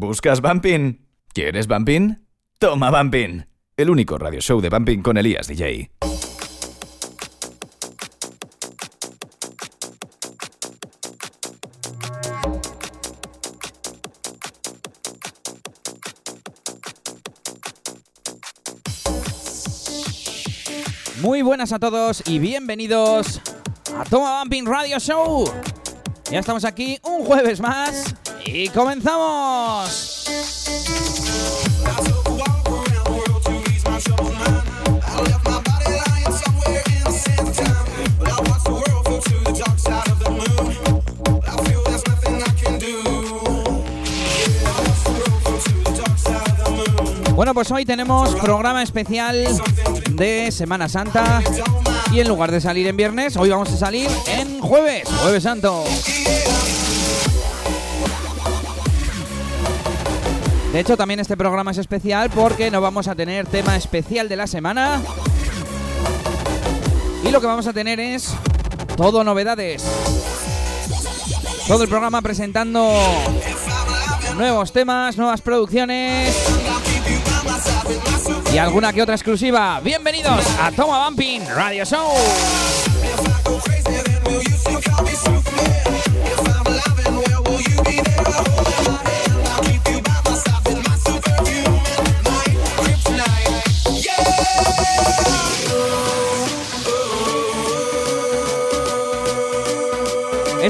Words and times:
¿Buscas 0.00 0.40
Bumping? 0.40 1.06
¿Quieres 1.34 1.66
Bumping? 1.66 2.26
Toma 2.58 2.90
Bumping, 2.90 3.44
el 3.76 3.90
único 3.90 4.16
radio 4.16 4.40
show 4.40 4.58
de 4.58 4.70
Bumping 4.70 5.02
con 5.02 5.18
Elías 5.18 5.46
DJ. 5.46 5.90
Muy 21.20 21.42
buenas 21.42 21.72
a 21.72 21.78
todos 21.78 22.26
y 22.26 22.38
bienvenidos 22.38 23.42
a 23.94 24.04
Toma 24.06 24.38
Bumping 24.40 24.64
Radio 24.64 24.98
Show. 24.98 25.44
Ya 26.30 26.38
estamos 26.38 26.64
aquí 26.64 26.98
un 27.02 27.22
jueves 27.26 27.60
más 27.60 28.14
y 28.44 28.68
comenzamos. 28.68 30.26
Bueno, 47.34 47.54
pues 47.54 47.70
hoy 47.70 47.86
tenemos 47.86 48.34
programa 48.36 48.82
especial 48.82 49.46
de 50.10 50.52
Semana 50.52 50.90
Santa 50.90 51.42
y 52.12 52.20
en 52.20 52.28
lugar 52.28 52.50
de 52.50 52.60
salir 52.60 52.86
en 52.86 52.96
viernes, 52.98 53.36
hoy 53.36 53.48
vamos 53.48 53.72
a 53.72 53.76
salir 53.78 54.10
en 54.26 54.60
jueves, 54.60 55.08
jueves 55.22 55.42
santo. 55.42 55.84
De 60.72 60.78
hecho, 60.78 60.96
también 60.96 61.18
este 61.18 61.36
programa 61.36 61.72
es 61.72 61.78
especial 61.78 62.30
porque 62.30 62.70
no 62.70 62.80
vamos 62.80 63.08
a 63.08 63.16
tener 63.16 63.46
tema 63.46 63.76
especial 63.76 64.28
de 64.28 64.36
la 64.36 64.46
semana. 64.46 65.00
Y 67.24 67.30
lo 67.30 67.40
que 67.40 67.46
vamos 67.48 67.66
a 67.66 67.72
tener 67.72 67.98
es 67.98 68.32
todo 68.96 69.24
novedades. 69.24 69.84
Todo 71.66 71.82
el 71.82 71.88
programa 71.88 72.22
presentando 72.22 72.94
nuevos 74.36 74.72
temas, 74.72 75.16
nuevas 75.16 75.40
producciones 75.40 76.36
y 78.52 78.58
alguna 78.58 78.92
que 78.92 79.02
otra 79.02 79.16
exclusiva. 79.16 79.80
Bienvenidos 79.82 80.44
a 80.60 80.70
Toma 80.70 81.04
Bumping 81.08 81.48
Radio 81.48 81.84
Show. 81.84 82.12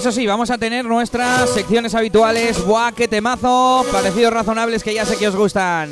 Eso 0.01 0.13
sí, 0.13 0.27
vamos 0.27 0.51
a 0.51 0.57
tener 0.57 0.87
nuestras 0.87 1.51
secciones 1.51 1.95
habituales. 1.95 2.65
Buah, 2.65 2.93
qué 2.93 3.07
temazo. 3.07 3.85
Parecidos 3.93 4.33
razonables 4.33 4.83
que 4.83 4.95
ya 4.95 5.05
sé 5.05 5.19
que 5.19 5.29
os 5.29 5.37
gustan. 5.37 5.91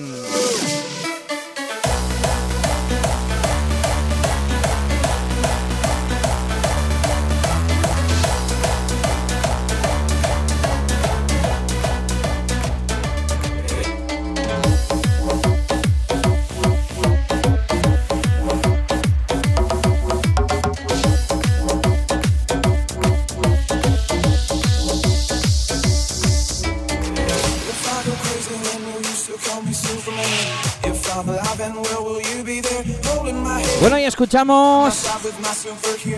Bueno, 33.80 33.98
y 33.98 34.04
escuchamos 34.04 35.06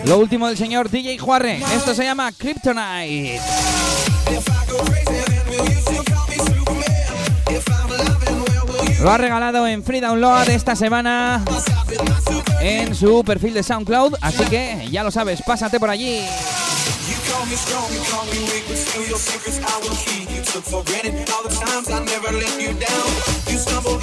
lo 0.05 0.17
último 0.17 0.47
del 0.47 0.57
señor 0.57 0.89
DJ 0.89 1.17
Juarre. 1.19 1.61
Esto 1.75 1.93
se 1.93 2.03
llama 2.03 2.31
Kryptonite. 2.31 3.39
Lo 9.01 9.11
ha 9.11 9.17
regalado 9.17 9.67
en 9.67 9.83
Free 9.83 9.99
Download 9.99 10.47
esta 10.49 10.75
semana 10.75 11.43
en 12.61 12.93
su 12.95 13.23
perfil 13.23 13.53
de 13.53 13.63
SoundCloud, 13.63 14.15
así 14.21 14.43
que 14.45 14.87
ya 14.91 15.03
lo 15.03 15.11
sabes, 15.11 15.41
pásate 15.41 15.79
por 15.79 15.89
allí. 15.89 16.21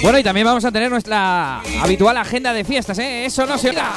Bueno, 0.01 0.19
y 0.19 0.23
también 0.23 0.45
vamos 0.45 0.65
a 0.65 0.71
tener 0.71 0.89
nuestra 0.89 1.61
habitual 1.81 2.17
agenda 2.17 2.53
de 2.53 2.63
fiestas, 2.63 2.99
¿eh? 2.99 3.25
Eso 3.25 3.45
no 3.45 3.57
se 3.57 3.69
olvida. 3.69 3.93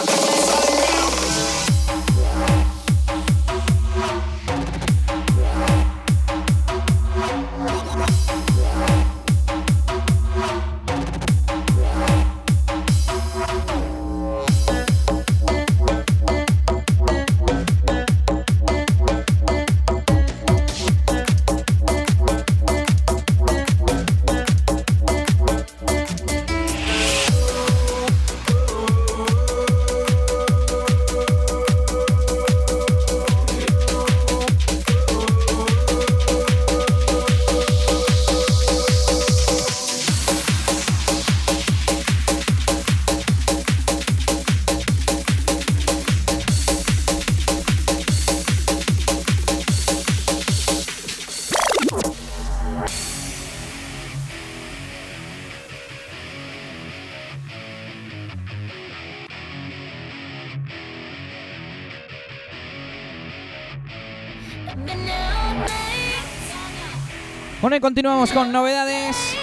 Continuamos 67.93 68.33
con 68.33 68.51
novedades. 68.51 69.37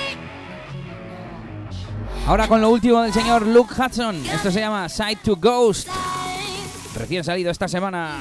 Ahora 2.26 2.48
con 2.48 2.60
lo 2.60 2.72
último 2.72 3.00
del 3.04 3.14
señor 3.14 3.46
Luke 3.46 3.76
Hudson. 3.80 4.26
Esto 4.26 4.50
se 4.50 4.60
llama 4.60 4.90
Side 4.90 5.18
to 5.18 5.36
Ghost. 5.36 5.88
Recién 6.96 7.24
salido 7.24 7.52
esta 7.52 7.68
semana. 7.68 8.20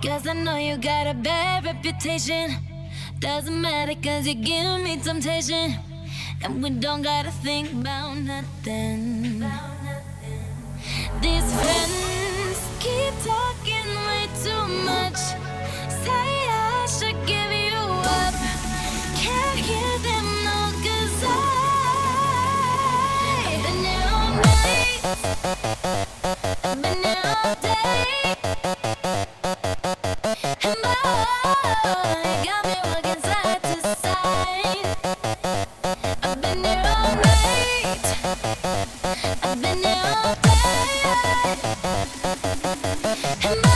Cause 0.00 0.28
I 0.28 0.32
know 0.34 0.56
you 0.56 0.76
got 0.76 1.08
a 1.08 1.14
bad 1.14 1.64
reputation. 1.64 2.67
Doesn't 3.20 3.60
matter 3.60 3.94
cause 4.00 4.28
you 4.28 4.34
give 4.34 4.80
me 4.80 4.96
temptation. 4.96 5.74
And 6.40 6.62
we 6.62 6.70
don't 6.70 7.02
gotta 7.02 7.32
think 7.32 7.72
about 7.72 8.16
nothing. 8.18 9.40
These 11.20 11.52
friends 11.58 12.60
keep 12.78 13.12
talking 13.24 13.88
way 14.06 14.28
too 14.44 14.66
much. 14.86 15.18
Say 16.04 16.28
I 16.48 16.86
should 16.86 17.26
give 17.26 17.50
you 17.50 17.76
up. 18.20 18.34
Can't 19.16 19.58
hear 19.58 19.98
them 19.98 20.26
no 20.46 20.70
cause 20.84 21.24
I've 23.44 23.62
been 23.64 23.78
here 23.84 24.06
all 24.14 24.30
night. 24.46 25.00
I've 26.64 26.80
been 26.82 27.02
here 27.02 27.24
all 27.44 27.56
day. 27.56 28.04
And 30.62 30.78
boy, 30.82 31.24
you 31.44 31.57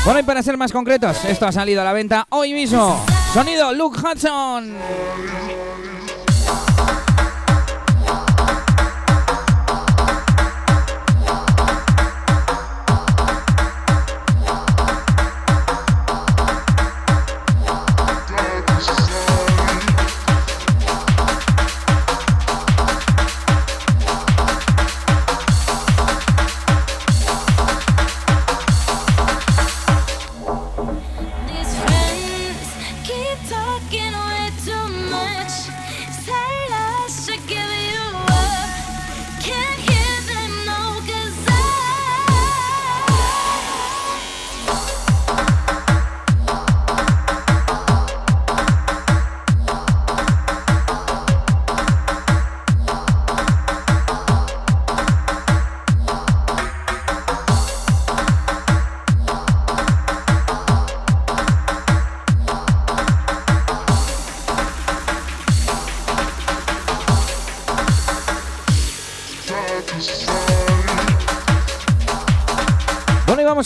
Bueno, 0.05 0.19
y 0.19 0.23
para 0.25 0.43
ser 0.43 0.57
más 0.57 0.73
concretos, 0.73 1.25
esto 1.27 1.47
ha 1.47 1.53
salido 1.53 1.81
a 1.81 1.85
la 1.85 1.93
venta 1.93 2.27
hoy 2.31 2.53
mismo. 2.53 3.05
Sonido 3.33 3.73
Luke 3.73 3.99
Hudson. 4.01 4.75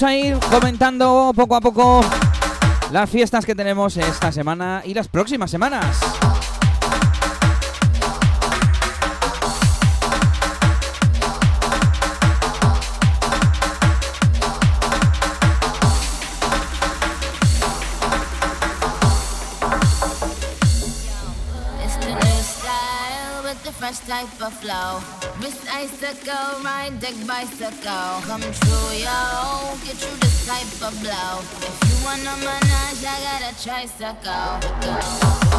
A 0.03 0.15
ir 0.15 0.39
comentando 0.51 1.33
poco 1.35 1.57
a 1.57 1.61
poco 1.61 2.05
las 2.91 3.09
fiestas 3.09 3.47
que 3.47 3.55
tenemos 3.55 3.97
esta 3.97 4.33
semana 4.33 4.83
y 4.85 4.95
las 4.95 5.09
próximas 5.09 5.51
semanas. 5.51 5.99
Type 23.81 24.41
of 24.41 24.55
flow. 24.55 25.01
Wrist 25.41 25.67
icicle, 25.73 26.63
ride 26.65 26.99
deck 26.99 27.15
bicycle. 27.27 28.21
Come 28.27 28.41
true, 28.41 28.93
yo. 28.97 29.77
Get 29.85 30.01
you 30.01 30.17
this 30.21 30.47
type 30.47 30.89
of 30.89 30.99
blow. 31.03 31.41
If 31.61 31.77
you 31.89 32.05
wanna 32.05 32.37
manage, 32.45 33.05
I 33.05 33.17
got 33.27 33.43
a 33.43 33.63
tricycle. 33.63 35.51
Go. 35.51 35.56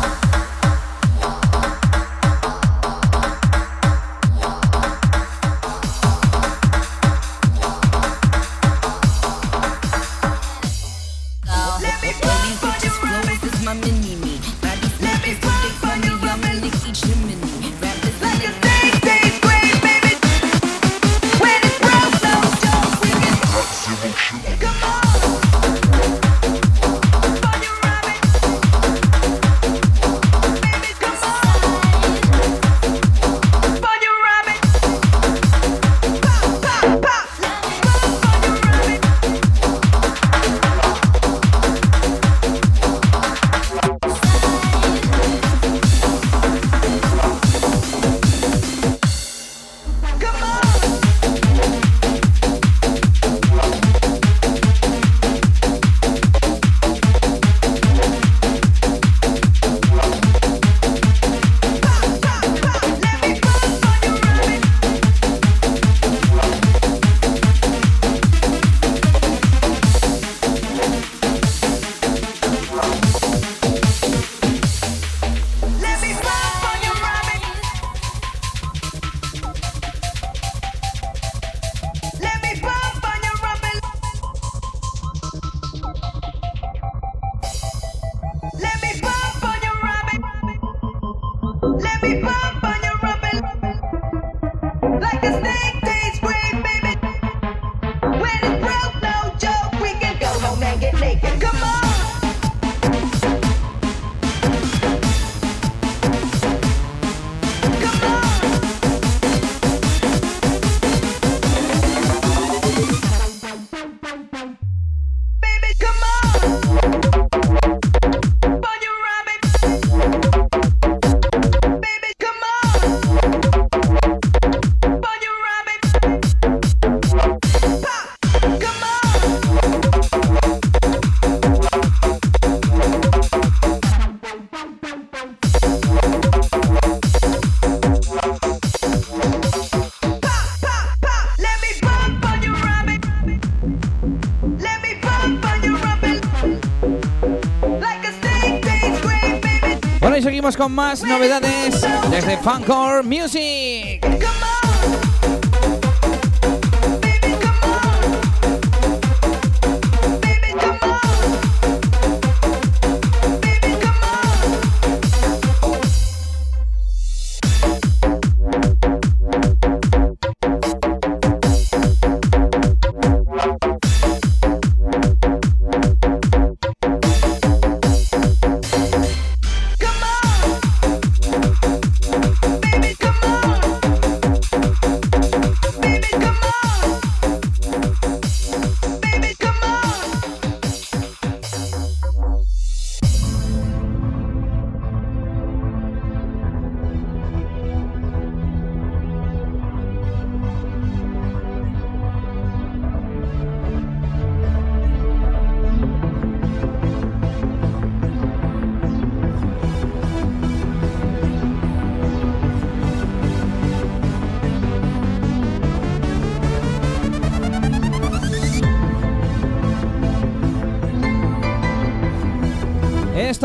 Más 150.77 151.01
novedades 151.01 151.81
desde 152.11 152.37
Funcore 152.37 153.01
Music. 153.01 153.86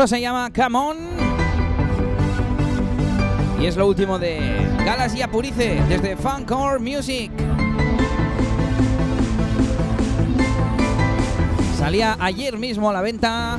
Se 0.05 0.19
llama 0.19 0.51
Come 0.53 0.77
On. 0.77 0.97
Y 3.61 3.65
es 3.65 3.77
lo 3.77 3.87
último 3.87 4.19
de 4.19 4.67
Galas 4.85 5.15
y 5.15 5.21
Apurice 5.21 5.81
desde 5.87 6.17
Funcore 6.17 6.79
Music. 6.79 7.31
Salía 11.77 12.17
ayer 12.19 12.57
mismo 12.57 12.89
a 12.89 12.93
la 12.93 13.01
venta 13.01 13.55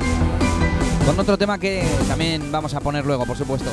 con 1.07 1.19
otro 1.19 1.35
tema 1.35 1.57
que 1.57 1.83
también 2.07 2.51
vamos 2.51 2.75
a 2.75 2.79
poner 2.79 3.05
luego, 3.05 3.25
por 3.25 3.35
supuesto. 3.35 3.71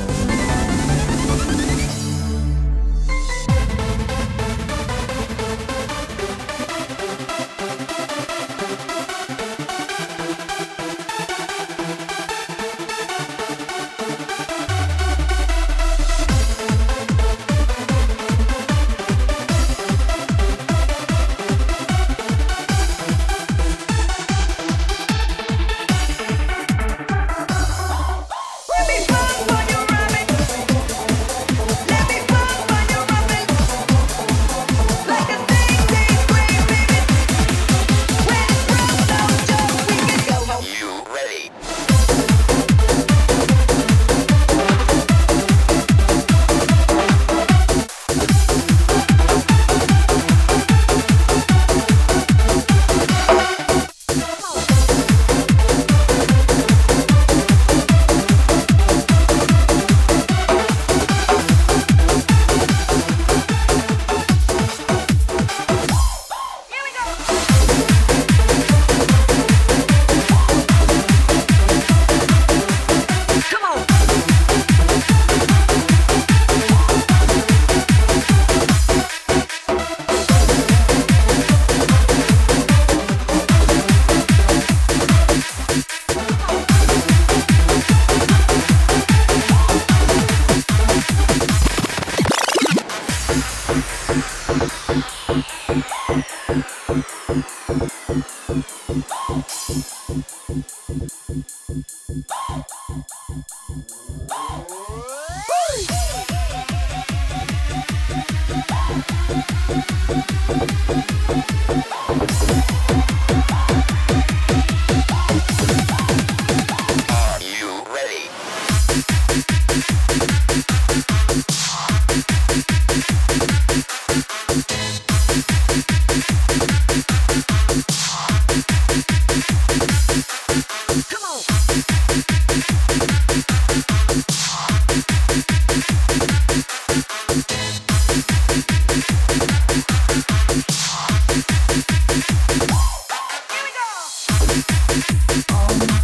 Vamos 145.47 146.02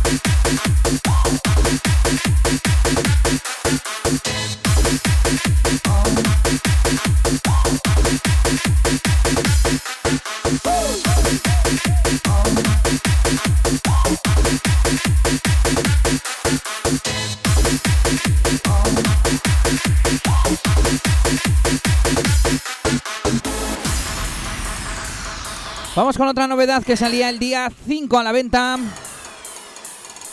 con 26.20 26.28
otra 26.28 26.48
novedad 26.48 26.84
que 26.84 26.98
salía 26.98 27.30
el 27.30 27.40
día 27.40 27.72
5 27.88 28.20
a 28.20 28.24
la 28.24 28.34
venta 28.34 28.78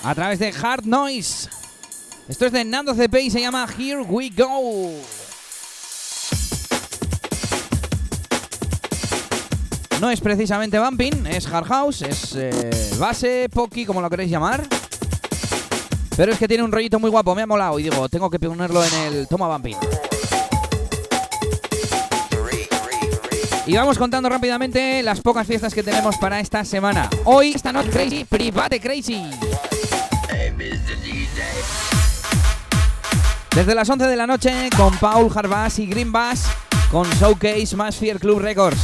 a 0.02 0.14
través 0.16 0.40
de 0.40 0.48
Hard 0.48 0.84
Noise. 0.84 1.48
Esto 2.28 2.46
es 2.46 2.50
de 2.50 2.64
Nando 2.64 2.92
CP 2.92 3.22
y 3.22 3.30
se 3.30 3.40
llama 3.40 3.68
Here 3.78 4.00
We 4.02 4.30
Go. 4.36 4.90
No 10.00 10.10
es 10.10 10.20
precisamente 10.20 10.76
bumping, 10.80 11.24
es 11.28 11.46
hard 11.46 11.66
house, 11.66 12.02
es 12.02 12.34
eh, 12.34 12.90
base, 12.98 13.48
poki, 13.48 13.86
como 13.86 14.00
lo 14.00 14.10
queréis 14.10 14.32
llamar. 14.32 14.66
Pero 16.16 16.32
es 16.32 16.38
que 16.40 16.48
tiene 16.48 16.64
un 16.64 16.72
rollito 16.72 16.98
muy 16.98 17.10
guapo, 17.10 17.32
me 17.36 17.42
ha 17.42 17.46
molado 17.46 17.78
y 17.78 17.84
digo, 17.84 18.08
tengo 18.08 18.28
que 18.28 18.40
ponerlo 18.40 18.82
en 18.82 18.92
el 18.94 19.28
toma 19.28 19.46
bumping. 19.46 19.76
Y 23.66 23.74
vamos 23.74 23.98
contando 23.98 24.28
rápidamente 24.28 25.02
las 25.02 25.20
pocas 25.20 25.44
fiestas 25.44 25.74
que 25.74 25.82
tenemos 25.82 26.16
para 26.18 26.38
esta 26.38 26.64
semana. 26.64 27.10
Hoy, 27.24 27.52
esta 27.52 27.72
noche 27.72 27.90
crazy, 27.90 28.24
private 28.24 28.80
crazy. 28.80 29.24
Desde 33.52 33.74
las 33.74 33.90
11 33.90 34.06
de 34.06 34.16
la 34.16 34.26
noche 34.28 34.70
con 34.76 34.96
Paul 34.98 35.32
Harbass 35.34 35.80
y 35.80 35.86
Green 35.86 36.12
Bass 36.12 36.44
con 36.92 37.10
Showcase 37.14 37.74
más 37.74 37.96
Fear 37.96 38.20
Club 38.20 38.38
Records. 38.38 38.78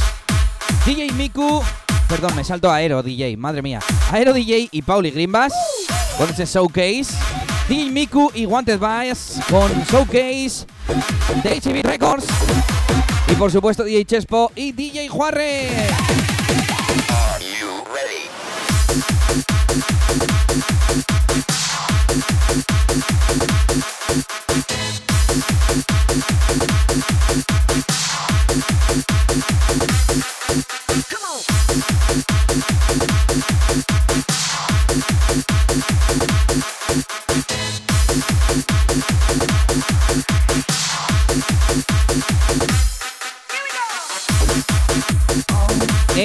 DJ 0.85 1.13
Miku, 1.13 1.63
perdón, 2.09 2.35
me 2.35 2.43
salto 2.43 2.69
a 2.69 2.75
Aero 2.75 3.01
DJ, 3.01 3.37
madre 3.37 3.61
mía. 3.61 3.79
Aero 4.11 4.33
DJ 4.33 4.67
y 4.69 4.81
Paul 4.81 5.05
y 5.05 5.11
Green 5.11 5.31
Bass 5.31 5.53
con 6.17 6.29
ese 6.29 6.45
Showcase. 6.45 7.13
DJ 7.69 7.89
Miku 7.89 8.31
y 8.33 8.45
Wanted 8.45 8.79
Bass 8.79 9.39
con 9.49 9.71
Showcase 9.85 10.65
de 11.41 11.61
HB 11.61 11.85
Records. 11.85 12.25
Y 13.27 13.35
por 13.35 13.51
supuesto 13.51 13.83
DJ 13.83 14.05
Chespo 14.05 14.51
y 14.55 14.71
DJ 14.71 15.07
Juarre. 15.09 15.69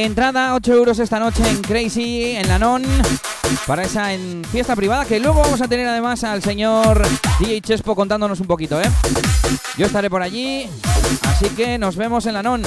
Entrada 0.04 0.54
8 0.54 0.72
euros 0.74 1.00
esta 1.00 1.18
noche 1.18 1.42
en 1.48 1.60
Crazy, 1.60 2.36
en 2.36 2.46
la 2.46 2.56
Non, 2.56 2.84
para 3.66 3.82
esa 3.82 4.12
en 4.12 4.44
fiesta 4.44 4.76
privada, 4.76 5.04
que 5.04 5.18
luego 5.18 5.40
vamos 5.40 5.60
a 5.60 5.66
tener 5.66 5.88
además 5.88 6.22
al 6.22 6.40
señor 6.40 7.04
DJ 7.40 7.60
Chespo 7.62 7.96
contándonos 7.96 8.38
un 8.38 8.46
poquito, 8.46 8.80
¿eh? 8.80 8.88
Yo 9.76 9.86
estaré 9.86 10.08
por 10.08 10.22
allí, 10.22 10.68
así 11.22 11.48
que 11.48 11.78
nos 11.78 11.96
vemos 11.96 12.26
en 12.26 12.34
la 12.34 12.44
NON. 12.44 12.62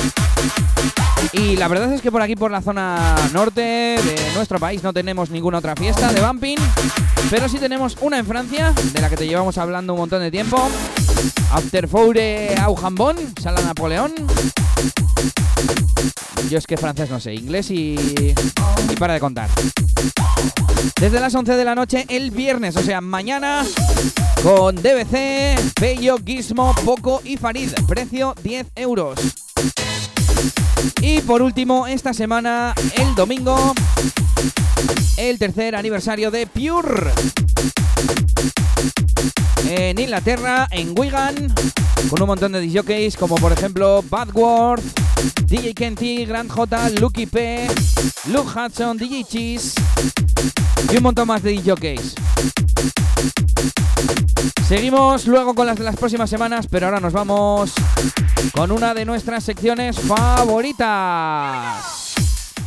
Y 1.32 1.56
la 1.56 1.70
verdad 1.70 1.94
es 1.94 2.02
que 2.02 2.12
por 2.12 2.22
aquí, 2.22 2.36
por 2.36 2.52
la 2.52 2.62
zona 2.62 3.16
norte 3.32 3.62
de 3.62 4.32
nuestro 4.36 4.60
país, 4.60 4.84
no 4.84 4.92
tenemos 4.92 5.30
ninguna 5.30 5.60
otra 5.60 5.74
fiesta 5.78 6.12
de 6.12 6.20
bumping, 6.20 6.58
pero 7.30 7.48
sí 7.48 7.60
tenemos 7.60 7.96
una 8.02 8.20
en 8.20 8.26
Francia, 8.26 8.74
de 8.92 9.02
la 9.02 9.10
que 9.10 9.16
te 9.16 9.26
llevamos 9.26 9.58
hablando 9.58 9.94
un 9.94 10.00
montón 10.00 10.20
de 10.20 10.32
tiempo. 10.32 10.70
After 11.54 11.88
Foure 11.88 12.56
au 12.62 12.76
Jambon, 12.76 13.16
Sala 13.42 13.62
Napoleón. 13.62 14.12
Yo 16.50 16.58
es 16.58 16.68
que 16.68 16.78
francés 16.78 17.10
no 17.10 17.20
sé, 17.20 17.34
inglés 17.34 17.72
y, 17.72 17.96
y 18.90 18.96
para 18.98 19.14
de 19.14 19.20
contar. 19.20 19.50
Desde 21.00 21.20
las 21.20 21.34
11 21.34 21.56
de 21.56 21.66
la 21.66 21.76
noche 21.76 22.06
el 22.10 22.32
viernes, 22.32 22.76
o 22.76 22.84
sea, 22.84 23.02
mañana, 23.02 23.66
con 24.44 24.76
DBC, 24.76 25.80
Bello, 25.80 26.18
Gizmo, 26.26 26.76
Poco 26.86 27.22
y 27.24 27.38
Farid. 27.38 27.72
Precio 27.88 28.36
10 28.44 28.68
euros. 28.76 29.20
Y 31.02 31.22
por 31.22 31.42
último, 31.42 31.88
esta 31.88 32.14
semana, 32.14 32.74
el 32.96 33.16
domingo, 33.16 33.74
el 35.18 35.40
tercer 35.40 35.76
aniversario 35.76 36.32
de 36.32 36.48
Pure. 36.48 37.12
En 39.68 40.00
Inglaterra, 40.00 40.68
en 40.72 40.94
Wigan, 40.98 41.54
con 42.10 42.22
un 42.22 42.28
montón 42.28 42.52
de 42.52 42.62
DJs 42.62 43.18
como 43.18 43.36
por 43.36 43.52
ejemplo 43.52 44.04
Badworth, 44.10 44.84
DJ 45.46 45.74
Kenty, 45.74 46.26
Grand 46.26 46.50
J, 46.50 46.90
Lucky 47.00 47.26
P, 47.26 47.68
Luke 48.28 48.50
Hudson, 48.50 48.98
DJ 48.98 49.24
Cheese 49.24 49.76
y 50.92 50.98
un 50.98 51.04
montón 51.04 51.28
más 51.28 51.44
de 51.44 51.54
DJs. 51.54 52.16
Seguimos 54.68 55.28
luego 55.28 55.54
con 55.54 55.68
las 55.68 55.78
de 55.78 55.84
las 55.84 55.98
próximas 55.98 56.30
semanas, 56.30 56.68
pero 56.68 56.86
ahora 56.88 57.00
nos 57.02 57.14
vamos 57.14 57.74
con 58.54 58.72
una 58.72 58.94
de 58.94 59.04
nuestras 59.06 59.44
secciones 59.44 60.00
favoritas. 60.00 60.86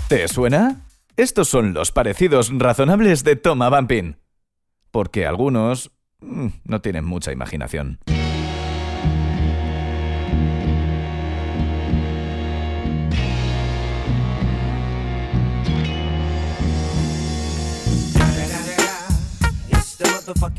¿Te 0.08 0.28
suena? 0.28 0.82
Estos 1.16 1.48
son 1.48 1.72
los 1.72 1.92
parecidos 1.92 2.50
razonables 2.52 3.24
de 3.24 3.36
Toma 3.36 3.70
Bumping. 3.70 4.16
Porque 4.90 5.26
algunos 5.26 5.93
no 6.64 6.80
tienen 6.80 7.04
mucha 7.04 7.32
imaginación. 7.32 7.98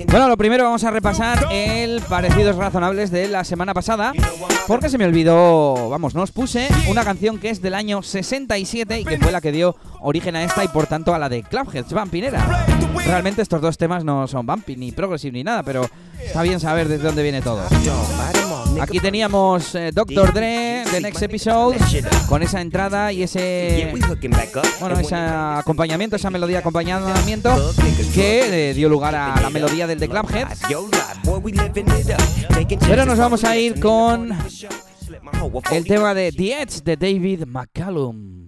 Bueno, 0.07 0.27
lo 0.27 0.37
primero 0.37 0.63
vamos 0.63 0.83
a 0.83 0.91
repasar 0.91 1.47
el 1.51 2.01
parecidos 2.01 2.55
razonables 2.55 3.09
de 3.09 3.27
la 3.27 3.43
semana 3.43 3.73
pasada, 3.73 4.13
porque 4.67 4.89
se 4.89 4.97
me 4.97 5.05
olvidó, 5.05 5.89
vamos, 5.89 6.13
no 6.13 6.21
os 6.21 6.31
puse 6.31 6.67
una 6.89 7.03
canción 7.03 7.39
que 7.39 7.49
es 7.49 7.61
del 7.61 7.73
año 7.73 8.03
67 8.03 8.99
y 8.99 9.05
que 9.05 9.17
fue 9.17 9.31
la 9.31 9.41
que 9.41 9.51
dio 9.51 9.75
origen 10.01 10.35
a 10.35 10.43
esta 10.43 10.63
y 10.63 10.67
por 10.67 10.87
tanto 10.87 11.15
a 11.15 11.19
la 11.19 11.29
de 11.29 11.43
Clubheads, 11.43 11.93
Vampinera. 11.93 12.65
Realmente 13.05 13.41
estos 13.41 13.61
dos 13.61 13.77
temas 13.77 14.03
no 14.03 14.27
son 14.27 14.45
Bumpy 14.45 14.75
ni 14.75 14.91
Progressive 14.91 15.31
ni 15.31 15.43
nada, 15.43 15.63
pero 15.63 15.89
está 16.25 16.41
bien 16.41 16.59
saber 16.59 16.87
desde 16.87 17.03
dónde 17.03 17.23
viene 17.23 17.41
todo. 17.41 17.61
Aquí 18.81 18.99
teníamos 18.99 19.73
eh, 19.75 19.91
Dr. 19.93 20.33
Dre, 20.33 20.83
The 20.91 21.01
Next 21.01 21.21
Episode, 21.21 21.77
con 22.27 22.43
esa 22.43 22.61
entrada 22.61 23.11
y 23.11 23.23
ese, 23.23 23.93
bueno, 24.79 24.99
ese 24.99 25.15
acompañamiento, 25.15 26.15
esa 26.15 26.29
melodía 26.29 26.57
de 26.57 26.59
acompañamiento 26.59 27.73
que 28.13 28.69
eh, 28.69 28.73
dio 28.73 28.89
lugar 28.89 29.15
a 29.15 29.39
la 29.39 29.49
melodía 29.49 29.87
del 29.87 29.99
The 29.99 30.09
Clubheads. 30.09 30.61
Pero 32.87 33.05
nos 33.05 33.17
vamos 33.17 33.43
a 33.43 33.57
ir 33.57 33.79
con 33.79 34.31
el 35.71 35.85
tema 35.85 36.13
de 36.13 36.31
The 36.31 36.61
Edge 36.61 36.81
de 36.83 36.97
David 36.97 37.45
McCallum. 37.45 38.44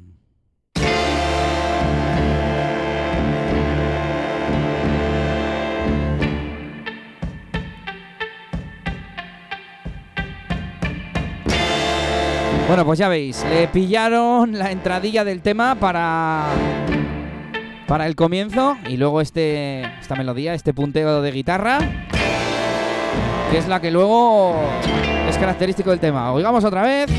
Bueno, 12.68 12.86
pues 12.86 13.00
ya 13.00 13.08
veis, 13.08 13.46
le 13.50 13.70
pillaron 13.70 14.58
la 14.58 14.72
entradilla 14.72 15.24
del 15.24 15.42
tema 15.42 15.76
para 15.76 16.48
para 17.88 18.06
el 18.06 18.16
comienzo 18.18 18.78
y 18.90 18.98
luego 18.98 19.22
este 19.22 19.84
esta 20.02 20.16
melodía, 20.16 20.54
este 20.54 20.74
punteo 20.74 21.22
de 21.22 21.32
guitarra, 21.32 21.80
que 23.50 23.58
es 23.58 23.70
la 23.70 23.80
que 23.80 23.90
luego 23.90 24.54
es 25.30 25.38
característico 25.38 25.92
del 25.92 26.02
tema. 26.02 26.34
Oigamos 26.34 26.66
otra 26.66 26.82
vez. 26.82 27.10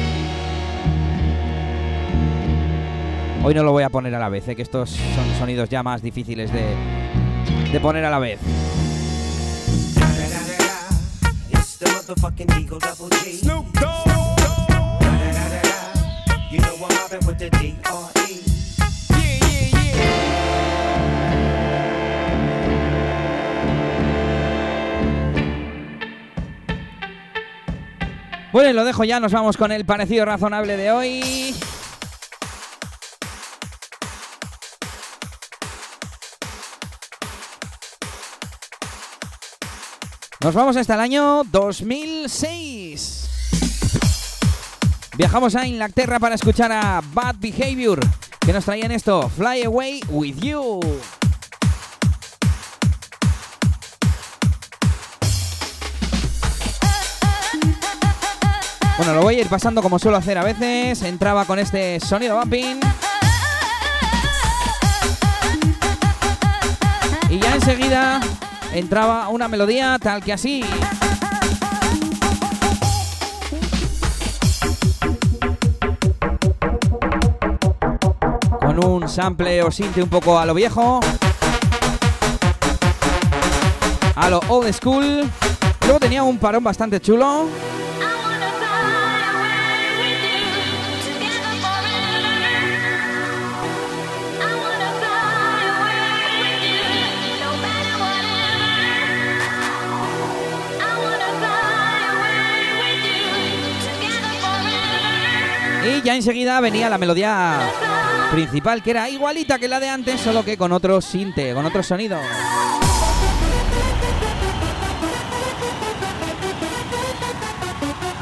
Hoy 3.42 3.54
no 3.54 3.62
lo 3.62 3.72
voy 3.72 3.84
a 3.84 3.88
poner 3.88 4.14
a 4.14 4.18
la 4.18 4.28
vez, 4.28 4.46
¿eh? 4.48 4.54
que 4.54 4.62
estos 4.62 4.90
son 4.90 5.24
sonidos 5.38 5.70
ya 5.70 5.82
más 5.82 6.02
difíciles 6.02 6.52
de, 6.52 6.66
de 7.72 7.80
poner 7.80 8.04
a 8.04 8.10
la 8.10 8.18
vez. 8.18 8.38
You 16.50 16.60
know 16.60 16.76
with 17.26 17.38
the 17.38 17.50
yeah. 17.50 18.18
Bueno, 28.50 28.72
lo 28.72 28.84
dejo 28.84 29.04
ya, 29.04 29.20
nos 29.20 29.30
vamos 29.30 29.58
con 29.58 29.72
el 29.72 29.84
parecido 29.84 30.24
razonable 30.24 30.78
de 30.78 30.90
hoy. 30.90 31.54
Nos 40.40 40.54
vamos 40.54 40.76
hasta 40.76 40.94
el 40.94 41.00
año 41.00 41.42
2006. 41.44 42.67
Viajamos 45.18 45.56
a 45.56 45.66
Inglaterra 45.66 46.20
para 46.20 46.36
escuchar 46.36 46.70
a 46.70 47.02
Bad 47.12 47.34
Behavior, 47.40 47.98
que 48.38 48.52
nos 48.52 48.64
traían 48.64 48.92
esto, 48.92 49.28
Fly 49.28 49.64
Away 49.64 50.00
With 50.10 50.36
You. 50.36 50.78
Bueno, 58.96 59.14
lo 59.14 59.22
voy 59.22 59.34
a 59.34 59.40
ir 59.40 59.48
pasando 59.48 59.82
como 59.82 59.98
suelo 59.98 60.18
hacer 60.18 60.38
a 60.38 60.44
veces. 60.44 61.02
Entraba 61.02 61.44
con 61.46 61.58
este 61.58 61.98
sonido 61.98 62.38
bumping. 62.38 62.78
Y 67.28 67.40
ya 67.40 67.56
enseguida 67.56 68.20
entraba 68.72 69.28
una 69.30 69.48
melodía 69.48 69.98
tal 70.00 70.22
que 70.22 70.32
así. 70.32 70.64
Un 78.80 79.08
sample 79.08 79.60
o 79.64 79.72
sinte 79.72 80.00
un 80.00 80.08
poco 80.08 80.38
a 80.38 80.46
lo 80.46 80.54
viejo. 80.54 81.00
A 84.14 84.30
lo 84.30 84.40
old 84.48 84.72
school. 84.72 85.28
Luego 85.82 85.98
tenía 85.98 86.22
un 86.22 86.38
parón 86.38 86.62
bastante 86.62 87.00
chulo. 87.00 87.46
Y 105.84 106.02
ya 106.02 106.14
enseguida 106.14 106.60
venía 106.60 106.88
la 106.88 106.98
melodía 106.98 107.87
principal, 108.30 108.82
que 108.82 108.90
era 108.90 109.08
igualita 109.08 109.58
que 109.58 109.68
la 109.68 109.80
de 109.80 109.88
antes, 109.88 110.20
solo 110.20 110.44
que 110.44 110.56
con 110.56 110.72
otro 110.72 111.00
sinte, 111.00 111.54
con 111.54 111.64
otro 111.64 111.82
sonido. 111.82 112.18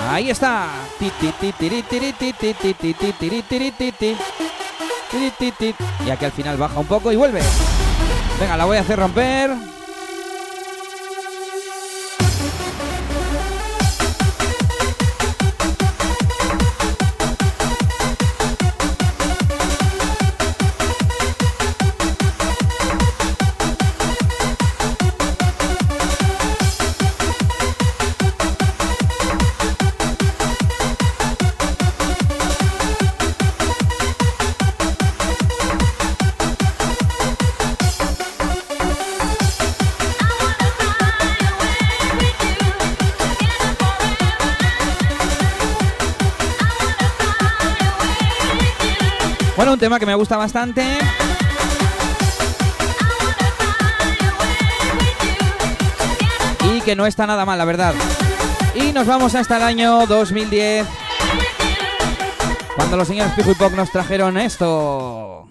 Ahí 0.09 0.31
está. 0.31 0.69
Y 6.07 6.11
aquí 6.11 6.25
al 6.25 6.33
final 6.33 6.57
baja 6.57 6.79
un 6.79 6.87
poco 6.87 7.11
y 7.11 7.17
vuelve. 7.17 7.43
Venga, 8.39 8.57
la 8.57 8.65
voy 8.65 8.77
a 8.77 8.81
hacer 8.81 8.99
romper. 8.99 9.76
Tema 49.87 50.01
que 50.01 50.07
me 50.07 50.17
gusta 50.17 50.37
bastante. 50.37 50.85
Y 56.65 56.81
que 56.81 56.97
no 56.97 57.07
está 57.07 57.25
nada 57.29 57.45
mal, 57.45 57.57
la 57.57 57.65
verdad. 57.65 57.95
Y 58.75 58.91
nos 58.91 59.07
vamos 59.07 59.37
hasta 59.37 59.59
el 59.59 59.63
año 59.63 60.05
2010. 60.07 60.89
Cuando 62.75 62.97
los 62.97 63.07
señores 63.07 63.33
Pijo 63.35 63.53
y 63.53 63.55
Pop 63.55 63.75
nos 63.75 63.93
trajeron 63.93 64.37
esto. 64.39 65.49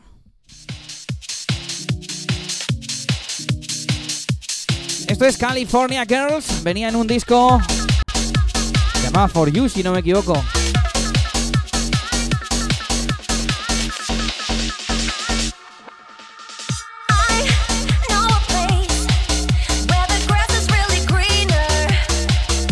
Esto 5.08 5.26
es 5.26 5.38
California 5.38 6.04
Girls. 6.06 6.62
Venía 6.62 6.90
en 6.90 6.98
un 6.98 7.08
disco. 7.08 7.62
Se 8.96 9.02
llamaba 9.02 9.30
For 9.30 9.50
You, 9.50 9.70
si 9.70 9.82
no 9.82 9.94
me 9.94 10.00
equivoco. 10.00 10.44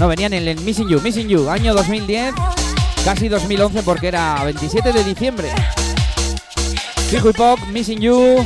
No, 0.03 0.09
venían 0.09 0.33
en 0.33 0.45
el 0.49 0.59
Missing 0.59 0.89
You, 0.89 0.99
Missing 0.99 1.29
You, 1.29 1.49
año 1.49 1.73
2010, 1.73 2.33
casi 3.05 3.29
2011 3.29 3.83
porque 3.83 4.09
era 4.09 4.43
27 4.43 4.91
de 4.91 5.01
diciembre. 5.01 5.49
Fijo 7.09 7.29
y 7.29 7.31
Pop, 7.31 7.57
Missing 7.69 8.01
You, 8.01 8.45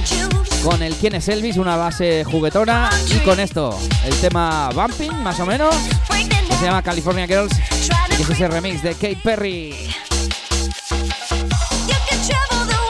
con 0.63 0.83
el 0.83 0.93
Quién 0.93 1.15
es 1.15 1.27
Elvis, 1.29 1.57
una 1.57 1.75
base 1.75 2.23
juguetona, 2.25 2.91
y 3.09 3.17
con 3.25 3.39
esto, 3.39 3.75
el 4.05 4.13
tema 4.17 4.69
Bumping, 4.69 5.23
más 5.23 5.39
o 5.39 5.47
menos, 5.47 5.73
que 6.07 6.55
se 6.57 6.65
llama 6.65 6.83
California 6.83 7.25
Girls, 7.25 7.57
y 8.19 8.21
es 8.21 8.29
ese 8.29 8.47
remix 8.47 8.83
de 8.83 8.93
Kate 8.93 9.19
Perry. 9.23 9.73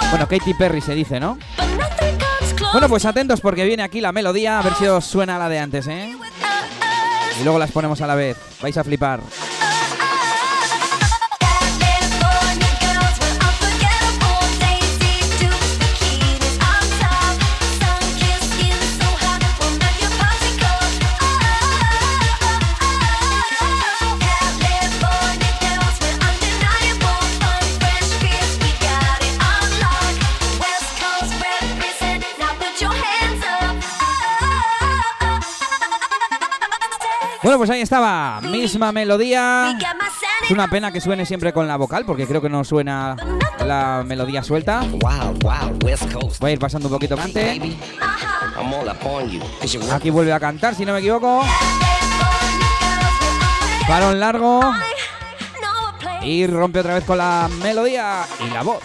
Bueno, 0.09 0.27
Katy 0.27 0.53
Perry 0.55 0.81
se 0.81 0.93
dice, 0.93 1.21
¿no? 1.21 1.37
Bueno, 2.73 2.89
pues 2.89 3.05
atentos 3.05 3.39
porque 3.39 3.63
viene 3.63 3.83
aquí 3.83 4.01
la 4.01 4.11
melodía, 4.11 4.59
a 4.59 4.61
ver 4.61 4.73
si 4.73 4.87
os 4.87 5.05
suena 5.05 5.39
la 5.39 5.47
de 5.47 5.57
antes, 5.59 5.87
¿eh? 5.87 6.13
Y 7.39 7.43
luego 7.43 7.59
las 7.59 7.71
ponemos 7.71 8.01
a 8.01 8.07
la 8.07 8.15
vez. 8.15 8.37
Vais 8.61 8.77
a 8.77 8.83
flipar. 8.83 9.19
Bueno, 37.47 37.59
pues 37.59 37.69
ahí 37.69 37.79
estaba, 37.79 38.41
misma 38.41 38.91
melodía. 38.91 39.73
Es 40.43 40.51
una 40.51 40.67
pena 40.67 40.91
que 40.91 40.99
suene 40.99 41.25
siempre 41.25 41.53
con 41.53 41.65
la 41.65 41.77
vocal, 41.77 42.03
porque 42.05 42.27
creo 42.27 42.41
que 42.41 42.49
no 42.49 42.65
suena 42.65 43.15
la 43.65 44.03
melodía 44.05 44.43
suelta. 44.43 44.83
Voy 46.41 46.49
a 46.49 46.51
ir 46.51 46.59
pasando 46.59 46.89
un 46.89 46.93
poquito 46.95 47.15
cante. 47.15 47.77
Aquí 49.93 50.09
vuelve 50.09 50.33
a 50.33 50.41
cantar, 50.41 50.75
si 50.75 50.83
no 50.83 50.91
me 50.91 50.99
equivoco. 50.99 51.41
Parón 53.87 54.19
largo. 54.19 54.59
Y 56.23 56.47
rompe 56.47 56.81
otra 56.81 56.95
vez 56.95 57.05
con 57.05 57.17
la 57.17 57.49
melodía 57.63 58.25
y 58.45 58.49
la 58.49 58.63
voz. 58.63 58.83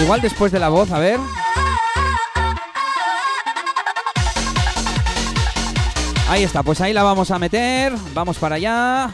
Igual 0.00 0.20
después 0.20 0.52
de 0.52 0.60
la 0.60 0.68
voz, 0.68 0.92
a 0.92 1.00
ver. 1.00 1.18
Ahí 6.32 6.44
está, 6.44 6.62
pues 6.62 6.80
ahí 6.80 6.94
la 6.94 7.02
vamos 7.02 7.30
a 7.30 7.38
meter. 7.38 7.92
Vamos 8.14 8.38
para 8.38 8.54
allá. 8.54 9.10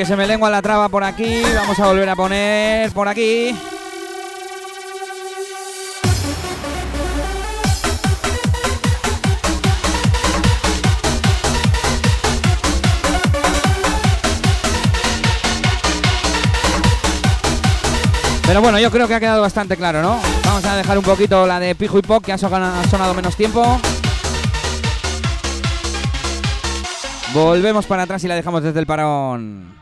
Que 0.00 0.06
se 0.06 0.16
me 0.16 0.26
lengua 0.26 0.48
la 0.48 0.62
traba 0.62 0.88
por 0.88 1.04
aquí. 1.04 1.42
Vamos 1.54 1.78
a 1.78 1.86
volver 1.88 2.08
a 2.08 2.16
poner 2.16 2.90
por 2.92 3.06
aquí. 3.06 3.54
Pero 18.46 18.62
bueno, 18.62 18.78
yo 18.78 18.90
creo 18.90 19.06
que 19.06 19.14
ha 19.14 19.20
quedado 19.20 19.42
bastante 19.42 19.76
claro, 19.76 20.00
¿no? 20.00 20.18
Vamos 20.46 20.64
a 20.64 20.76
dejar 20.76 20.96
un 20.96 21.04
poquito 21.04 21.46
la 21.46 21.60
de 21.60 21.74
Pijo 21.74 21.98
y 21.98 22.02
Pop, 22.02 22.24
que 22.24 22.32
ha 22.32 22.38
sonado 22.38 23.12
menos 23.12 23.36
tiempo. 23.36 23.78
Volvemos 27.34 27.84
para 27.84 28.04
atrás 28.04 28.24
y 28.24 28.28
la 28.28 28.34
dejamos 28.34 28.62
desde 28.62 28.80
el 28.80 28.86
parón. 28.86 29.78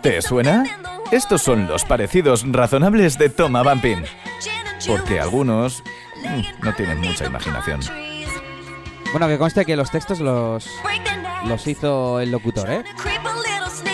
¿Te 0.00 0.22
suena? 0.22 0.64
Estos 1.10 1.42
son 1.42 1.66
los 1.66 1.84
parecidos 1.84 2.44
razonables 2.50 3.18
de 3.18 3.28
Toma 3.28 3.62
Bumping. 3.62 4.04
Porque 4.86 5.20
algunos 5.20 5.82
mm, 6.24 6.64
no 6.64 6.74
tienen 6.74 6.98
mucha 7.00 7.26
imaginación. 7.26 7.80
Bueno, 9.12 9.28
que 9.28 9.38
conste 9.38 9.64
que 9.64 9.76
los 9.76 9.90
textos 9.90 10.20
los, 10.20 10.66
los 11.46 11.66
hizo 11.66 12.20
el 12.20 12.30
locutor, 12.30 12.70
¿eh? 12.70 12.84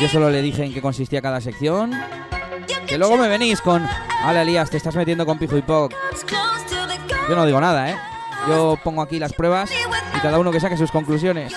Yo 0.01 0.09
solo 0.09 0.31
le 0.31 0.41
dije 0.43 0.65
en 0.65 0.73
qué 0.73 0.81
consistía 0.81 1.21
cada 1.21 1.41
sección. 1.41 1.93
Que 2.87 2.97
luego 2.97 3.17
me 3.17 3.29
venís 3.29 3.61
con, 3.61 3.87
Ale 4.25 4.43
Elías, 4.43 4.71
te 4.71 4.77
estás 4.77 4.95
metiendo 4.95 5.27
con 5.27 5.39
Pijo 5.39 5.59
y 5.59 5.63
Pop. 5.63 5.93
Yo 7.29 7.37
no 7.37 7.45
digo 7.45 7.61
nada, 7.61 7.91
¿eh? 7.91 7.97
Yo 8.49 8.79
pongo 8.83 9.03
aquí 9.03 9.19
las 9.19 9.33
pruebas 9.33 9.71
y 10.17 10.21
cada 10.21 10.39
uno 10.39 10.53
que 10.53 10.61
saque 10.61 10.77
sus 10.77 10.91
conclusiones. 10.91 11.53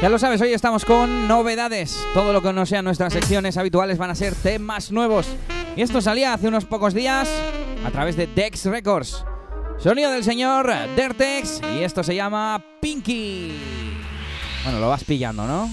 Ya 0.00 0.08
lo 0.08 0.18
sabes, 0.20 0.40
hoy 0.40 0.52
estamos 0.52 0.84
con 0.84 1.26
novedades. 1.26 1.98
Todo 2.14 2.32
lo 2.32 2.40
que 2.40 2.52
no 2.52 2.64
sean 2.66 2.84
nuestras 2.84 3.12
secciones 3.12 3.56
habituales 3.56 3.98
van 3.98 4.10
a 4.10 4.14
ser 4.14 4.32
temas 4.36 4.92
nuevos. 4.92 5.26
Y 5.74 5.82
esto 5.82 6.00
salía 6.00 6.34
hace 6.34 6.46
unos 6.46 6.64
pocos 6.66 6.94
días 6.94 7.28
a 7.84 7.90
través 7.90 8.16
de 8.16 8.28
Dex 8.28 8.66
Records. 8.66 9.24
Sonido 9.76 10.12
del 10.12 10.22
señor 10.22 10.72
Dertex 10.94 11.60
y 11.74 11.82
esto 11.82 12.04
se 12.04 12.14
llama 12.14 12.64
Pinky. 12.80 13.52
Bueno, 14.62 14.78
lo 14.78 14.88
vas 14.88 15.02
pillando, 15.02 15.44
¿no? 15.48 15.68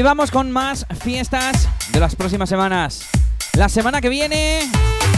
Y 0.00 0.02
vamos 0.02 0.30
con 0.30 0.50
más 0.50 0.86
fiestas 0.98 1.68
de 1.92 2.00
las 2.00 2.16
próximas 2.16 2.48
semanas. 2.48 3.02
La 3.52 3.68
semana 3.68 4.00
que 4.00 4.08
viene, 4.08 4.60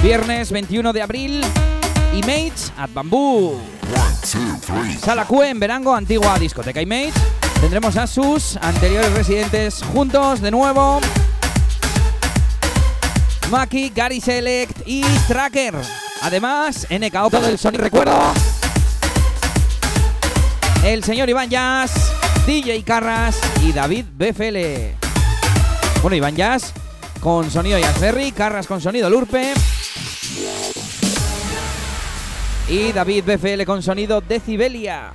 viernes 0.02 0.50
21 0.50 0.92
de 0.92 1.00
abril, 1.00 1.40
Image 2.12 2.72
at 2.76 2.90
Bamboo. 2.92 3.60
Sala 5.00 5.24
Q 5.24 5.44
en 5.44 5.60
Verango, 5.60 5.94
antigua 5.94 6.36
discoteca 6.36 6.82
Image. 6.82 7.12
Tendremos 7.60 7.96
a 7.96 8.08
sus 8.08 8.56
anteriores 8.56 9.12
residentes 9.12 9.84
juntos 9.84 10.40
de 10.40 10.50
nuevo. 10.50 10.98
Maki, 13.52 13.92
Gary 13.94 14.20
Select 14.20 14.82
y 14.84 15.04
Tracker. 15.28 15.76
Además, 16.22 16.88
NKO 16.90 17.30
del 17.30 17.56
Sony 17.56 17.76
Recuerdo. 17.76 18.18
El 20.84 21.04
señor 21.04 21.30
Iván 21.30 21.48
Jazz 21.48 22.21
DJ 22.46 22.82
Carras 22.82 23.40
y 23.62 23.72
David 23.72 24.06
BFL. 24.16 24.96
Bueno, 26.02 26.16
Iván 26.16 26.34
Jazz 26.34 26.72
con 27.20 27.48
sonido 27.48 27.78
Jazzberry, 27.78 28.32
Carras 28.32 28.66
con 28.66 28.80
sonido 28.80 29.08
Lurpe. 29.08 29.54
Y 32.68 32.90
David 32.92 33.24
BFL 33.24 33.62
con 33.64 33.80
sonido 33.80 34.20
Decibelia. 34.20 35.12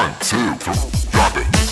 One, 0.00 0.14
two, 0.20 0.54
three. 0.54 1.10
drop 1.10 1.36
it. 1.36 1.69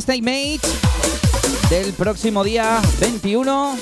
Fiesta 0.00 0.14
Image 0.14 0.60
del 1.68 1.92
próximo 1.92 2.42
día 2.42 2.80
21. 3.00 3.76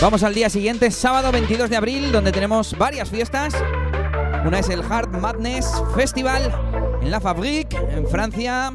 Vamos 0.00 0.24
al 0.24 0.34
día 0.34 0.50
siguiente, 0.50 0.90
sábado 0.90 1.30
22 1.30 1.70
de 1.70 1.76
abril, 1.76 2.10
donde 2.10 2.32
tenemos 2.32 2.76
varias 2.76 3.08
fiestas. 3.10 3.54
Una 4.44 4.58
es 4.58 4.68
el 4.70 4.82
Hard 4.82 5.10
Madness 5.20 5.70
Festival 5.94 6.52
en 7.00 7.12
La 7.12 7.20
Fabrique, 7.20 7.76
en 7.76 8.08
Francia, 8.08 8.72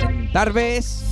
en 0.00 0.30
Tarbes. 0.32 1.02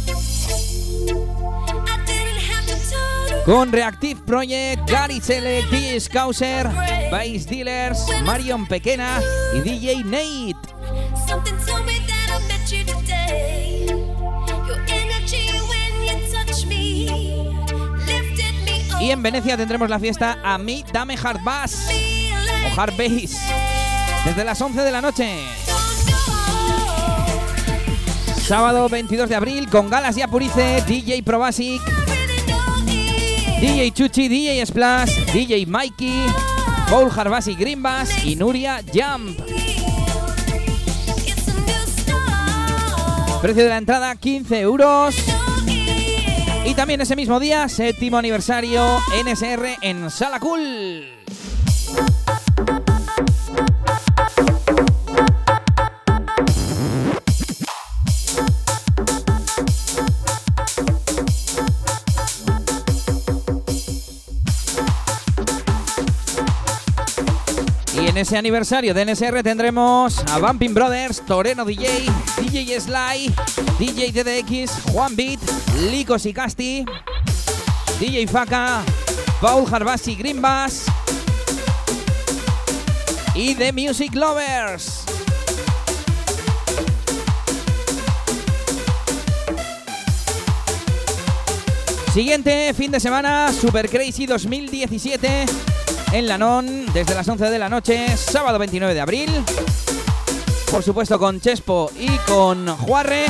Con 3.46 3.72
Reactive 3.72 4.20
Project, 4.26 4.86
Gary 4.86 5.22
Select, 5.22 5.70
DJ 5.70 6.00
Scouser, 6.00 6.68
Bass 7.10 7.46
Dealers, 7.46 8.04
Marion 8.26 8.66
Pequena 8.66 9.18
y 9.54 9.60
DJ 9.60 10.04
Nate. 10.04 10.63
En 19.14 19.22
Venecia 19.22 19.56
tendremos 19.56 19.88
la 19.88 20.00
fiesta 20.00 20.38
A 20.42 20.58
mí 20.58 20.84
Dame 20.92 21.16
Hard 21.22 21.40
Bass 21.44 21.86
o 22.66 22.80
Hard 22.80 22.96
Bass 22.96 23.38
desde 24.24 24.44
las 24.44 24.60
11 24.60 24.80
de 24.80 24.90
la 24.90 25.00
noche. 25.00 25.38
Sábado 28.46 28.88
22 28.88 29.28
de 29.28 29.36
abril 29.36 29.68
con 29.68 29.88
Galas 29.88 30.16
y 30.16 30.22
Apurice, 30.22 30.82
DJ 30.86 31.22
Probasic, 31.22 31.80
DJ 33.60 33.92
Chuchi, 33.92 34.28
DJ 34.28 34.66
Splash, 34.66 35.10
DJ 35.32 35.64
Mikey, 35.66 36.26
Paul 36.90 37.10
Green 37.56 37.82
Bass 37.82 38.24
y 38.24 38.34
Nuria 38.34 38.80
Jump. 38.92 39.38
Precio 43.40 43.62
de 43.62 43.68
la 43.68 43.78
entrada 43.78 44.16
15 44.16 44.60
euros. 44.60 45.14
Y 46.66 46.74
también 46.74 47.00
ese 47.00 47.14
mismo 47.14 47.38
día, 47.38 47.68
séptimo 47.68 48.16
aniversario 48.16 48.98
NSR 49.22 49.76
en 49.82 50.10
Sala 50.10 50.40
Cool. 50.40 51.04
Y 67.94 68.08
en 68.08 68.16
ese 68.16 68.38
aniversario 68.38 68.94
de 68.94 69.04
NSR 69.04 69.42
tendremos 69.42 70.18
a 70.32 70.38
Bumping 70.38 70.72
Brothers, 70.72 71.22
Toreno 71.26 71.64
DJ, 71.64 72.06
DJ 72.40 72.80
Sly, 72.80 73.34
DJ 73.78 74.12
DDX, 74.12 74.92
Juan 74.92 75.14
Beat, 75.14 75.40
Licos 75.76 76.24
y 76.26 76.32
Casti, 76.32 76.84
DJ 77.98 78.28
Faca, 78.28 78.82
Paul 79.40 79.66
Harbasi 79.70 80.14
Green 80.14 80.40
Bass 80.40 80.84
y 83.34 83.54
The 83.56 83.72
Music 83.72 84.14
Lovers. 84.14 85.04
Siguiente 92.12 92.72
fin 92.74 92.92
de 92.92 93.00
semana, 93.00 93.52
Super 93.52 93.90
Crazy 93.90 94.26
2017 94.26 95.46
en 96.12 96.28
Lanón 96.28 96.86
desde 96.94 97.12
las 97.12 97.26
11 97.26 97.50
de 97.50 97.58
la 97.58 97.68
noche, 97.68 98.16
sábado 98.16 98.60
29 98.60 98.94
de 98.94 99.00
abril. 99.00 99.30
Por 100.70 100.84
supuesto 100.84 101.18
con 101.18 101.40
Chespo 101.40 101.90
y 101.98 102.08
con 102.28 102.68
Juarre. 102.76 103.26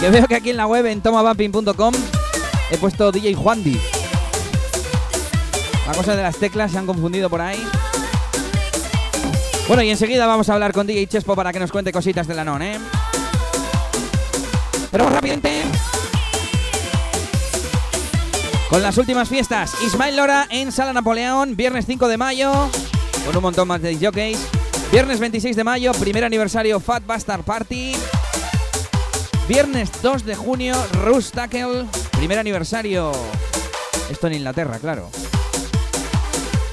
Que 0.00 0.08
veo 0.08 0.26
que 0.26 0.34
aquí 0.34 0.48
en 0.48 0.56
la 0.56 0.66
web 0.66 0.86
en 0.86 1.02
tomabumping.com 1.02 1.92
he 2.70 2.78
puesto 2.78 3.12
DJ 3.12 3.34
Juandi. 3.34 3.78
La 5.86 5.92
cosa 5.92 6.16
de 6.16 6.22
las 6.22 6.36
teclas 6.36 6.72
se 6.72 6.78
han 6.78 6.86
confundido 6.86 7.28
por 7.28 7.42
ahí. 7.42 7.62
Bueno, 9.68 9.82
y 9.82 9.90
enseguida 9.90 10.26
vamos 10.26 10.48
a 10.48 10.54
hablar 10.54 10.72
con 10.72 10.86
DJ 10.86 11.06
Chespo 11.06 11.36
para 11.36 11.52
que 11.52 11.60
nos 11.60 11.70
cuente 11.70 11.92
cositas 11.92 12.26
de 12.26 12.34
Lanón, 12.34 12.62
¿eh? 12.62 12.78
Pero 14.90 15.10
rápidamente. 15.10 15.62
Con 18.70 18.82
las 18.82 18.96
últimas 18.96 19.28
fiestas, 19.28 19.74
Ismael 19.84 20.16
Lora 20.16 20.46
en 20.48 20.72
Sala 20.72 20.94
Napoleón, 20.94 21.56
viernes 21.56 21.84
5 21.86 22.08
de 22.08 22.16
mayo, 22.16 22.70
con 23.26 23.36
un 23.36 23.42
montón 23.42 23.68
más 23.68 23.82
de 23.82 23.96
jockeys. 23.96 24.38
Viernes 24.90 25.20
26 25.20 25.56
de 25.56 25.64
mayo, 25.64 25.92
primer 25.92 26.24
aniversario 26.24 26.80
Fat 26.80 27.04
Bastard 27.04 27.42
Party. 27.42 27.92
Viernes 29.50 29.90
2 30.00 30.26
de 30.26 30.36
junio, 30.36 30.76
Rus 31.02 31.32
Tackle, 31.32 31.84
primer 32.12 32.38
aniversario. 32.38 33.10
Esto 34.08 34.28
en 34.28 34.34
Inglaterra, 34.34 34.78
claro. 34.78 35.10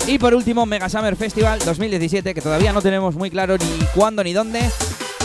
Y 0.05 0.19
por 0.19 0.35
último, 0.35 0.67
Mega 0.67 0.87
Summer 0.87 1.15
Festival 1.15 1.57
2017, 1.65 2.35
que 2.35 2.41
todavía 2.41 2.71
no 2.73 2.83
tenemos 2.83 3.15
muy 3.15 3.31
claro 3.31 3.57
ni 3.57 3.83
cuándo 3.95 4.23
ni 4.23 4.31
dónde, 4.31 4.61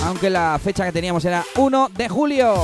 aunque 0.02 0.30
la 0.30 0.58
fecha 0.64 0.86
que 0.86 0.92
teníamos 0.92 1.26
era 1.26 1.44
1 1.56 1.90
de 1.94 2.08
julio. 2.08 2.54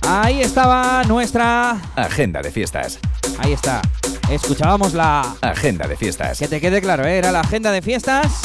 Ahí 0.00 0.40
estaba 0.40 1.04
nuestra 1.04 1.72
agenda 1.94 2.40
de 2.40 2.50
fiestas. 2.50 2.98
Ahí 3.38 3.52
está. 3.52 3.82
Escuchábamos 4.30 4.94
la 4.94 5.36
agenda 5.40 5.88
de 5.88 5.96
fiestas. 5.96 6.38
Que 6.38 6.46
te 6.46 6.60
quede 6.60 6.80
claro, 6.80 7.04
¿eh? 7.04 7.18
era 7.18 7.32
la 7.32 7.40
agenda 7.40 7.72
de 7.72 7.82
fiestas. 7.82 8.42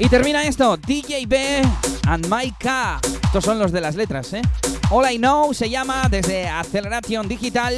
Y 0.00 0.08
termina 0.08 0.42
esto, 0.42 0.76
DJ 0.76 1.26
B 1.26 1.62
and 2.08 2.26
Mike 2.28 2.56
K. 2.58 3.00
Estos 3.22 3.44
son 3.44 3.60
los 3.60 3.70
de 3.70 3.80
las 3.80 3.94
letras, 3.94 4.32
¿eh? 4.32 4.42
All 4.90 5.08
I 5.08 5.18
Know 5.18 5.54
se 5.54 5.70
llama 5.70 6.08
desde 6.10 6.48
Acceleration 6.48 7.28
Digital 7.28 7.76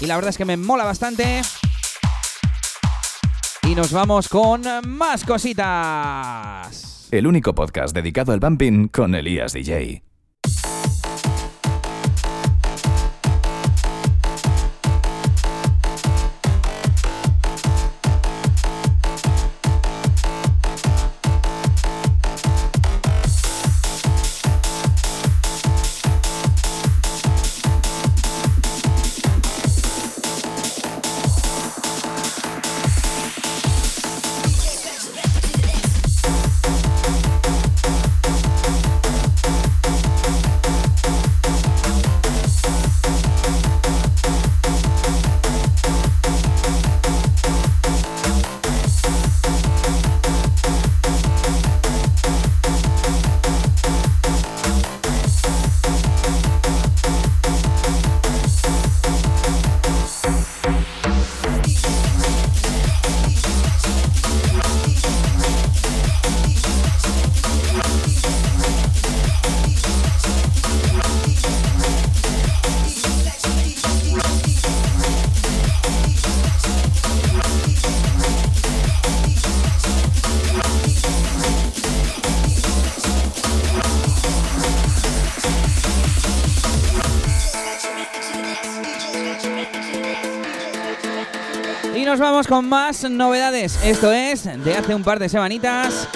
y 0.00 0.06
la 0.06 0.16
verdad 0.16 0.30
es 0.30 0.36
que 0.36 0.44
me 0.44 0.56
mola 0.56 0.82
bastante. 0.82 1.42
Y 3.62 3.76
nos 3.76 3.92
vamos 3.92 4.28
con 4.28 4.62
más 4.88 5.24
cositas. 5.24 7.06
El 7.12 7.28
único 7.28 7.54
podcast 7.54 7.94
dedicado 7.94 8.32
al 8.32 8.40
bumping 8.40 8.88
con 8.88 9.14
Elías 9.14 9.52
DJ. 9.52 10.09
Con 92.50 92.68
más 92.68 93.08
novedades. 93.08 93.78
Esto 93.84 94.12
es 94.12 94.42
de 94.42 94.74
hace 94.74 94.92
un 94.92 95.04
par 95.04 95.20
de 95.20 95.28
semanitas. 95.28 96.08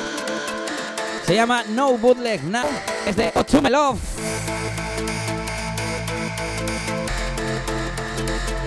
Se 1.25 1.33
llama 1.33 1.63
No 1.69 1.97
Bootleg 1.97 2.43
Now. 2.43 2.67
Es 3.07 3.15
de 3.15 3.31
Otume 3.37 3.71
Love. 3.71 4.01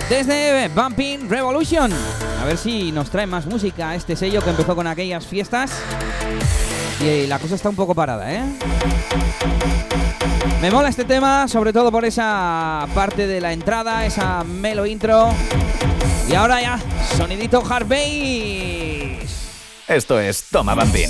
Desde 0.09 0.70
Bumping 0.70 1.30
Revolution. 1.30 1.91
A 2.41 2.45
ver 2.45 2.57
si 2.57 2.93
nos 2.93 3.09
trae 3.09 3.28
más 3.28 3.45
música 3.45 3.93
este 3.95 4.15
sello 4.15 4.41
que 4.41 4.51
empezó 4.51 4.74
con 4.74 4.88
aquellas 4.88 5.28
fiestas. 5.28 5.72
Y 7.01 7.28
la 7.28 7.38
cosa 7.38 7.55
está 7.55 7.68
un 7.68 7.76
poco 7.76 7.93
parada, 7.93 8.32
¿eh? 8.32 8.43
Me 10.61 10.72
mola 10.72 10.88
este 10.88 11.03
tema, 11.03 11.49
sobre 11.49 11.74
todo 11.74 11.91
por 11.91 12.05
esa 12.05 12.88
parte 12.95 13.28
de 13.28 13.41
la 13.41 13.51
entrada, 13.51 14.05
esa 14.05 14.45
melo 14.45 14.86
intro. 14.86 15.34
Y 16.30 16.34
ahora 16.34 16.61
ya, 16.61 16.80
sonidito 17.15 17.63
hard 17.67 17.91
Esto 19.87 20.19
es 20.19 20.43
Toma 20.49 20.75
Bambín. 20.75 21.09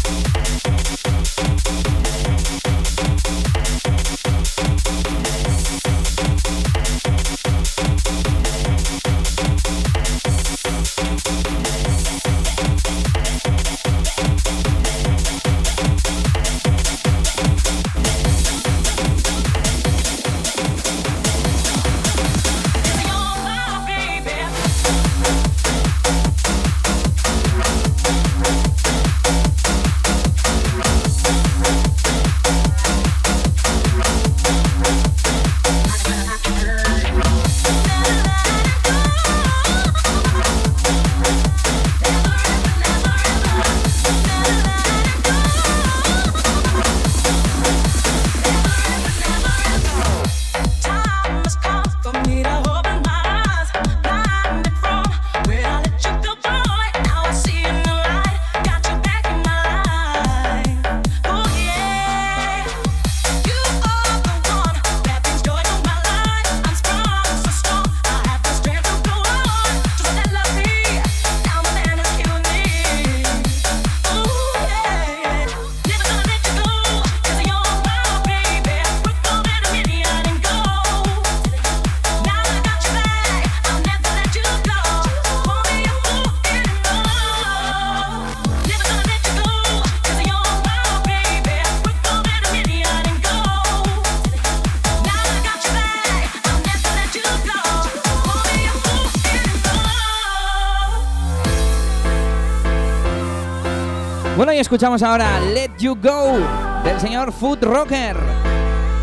Escuchamos 104.71 105.03
ahora 105.03 105.41
Let 105.53 105.71
You 105.79 105.97
Go 106.01 106.39
del 106.85 106.97
señor 107.01 107.33
Food 107.33 107.61
Rocker. 107.63 108.15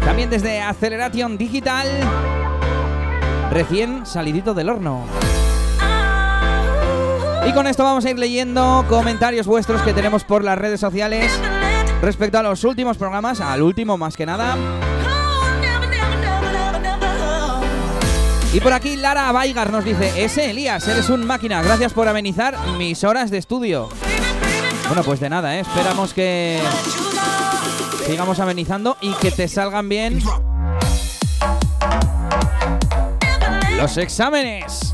También 0.03 0.31
desde 0.31 0.63
Acceleration 0.63 1.37
Digital, 1.37 1.87
recién 3.51 4.07
salidito 4.07 4.55
del 4.55 4.71
horno. 4.71 5.05
Y 7.47 7.53
con 7.53 7.67
esto 7.67 7.85
vamos 7.85 8.07
a 8.07 8.11
ir 8.11 8.19
leyendo 8.19 8.87
comentarios 8.89 9.47
vuestros 9.47 9.83
que 9.83 9.93
tenemos 9.93 10.25
por 10.25 10.43
las 10.43 10.57
redes 10.57 10.81
sociales 10.81 11.31
respecto 12.01 12.39
a 12.39 12.43
los 12.43 12.65
últimos 12.65 12.97
programas, 12.97 13.43
al 13.43 13.61
último 13.61 13.99
más 13.99 14.17
que 14.17 14.25
nada. 14.25 14.57
Y 18.55 18.61
por 18.61 18.73
aquí 18.73 18.97
Lara 18.97 19.31
Baigar 19.33 19.71
nos 19.71 19.85
dice, 19.85 20.25
ese 20.25 20.49
Elías, 20.49 20.89
eres 20.89 21.11
un 21.11 21.27
máquina, 21.27 21.63
gracias 21.63 21.93
por 21.93 22.09
amenizar 22.09 22.57
mis 22.79 23.05
horas 23.05 23.31
de 23.31 23.37
estudio. 23.37 23.91
Bueno, 24.89 25.03
pues 25.05 25.21
de 25.21 25.29
nada, 25.29 25.55
¿eh? 25.55 25.61
esperamos 25.61 26.15
que 26.15 26.63
sigamos 28.07 28.41
amenizando 28.41 28.97
y 29.03 29.13
que 29.13 29.31
te 29.31 29.47
salgan 29.47 29.87
bien 29.87 30.19
los 33.77 33.99
exámenes. 33.99 34.88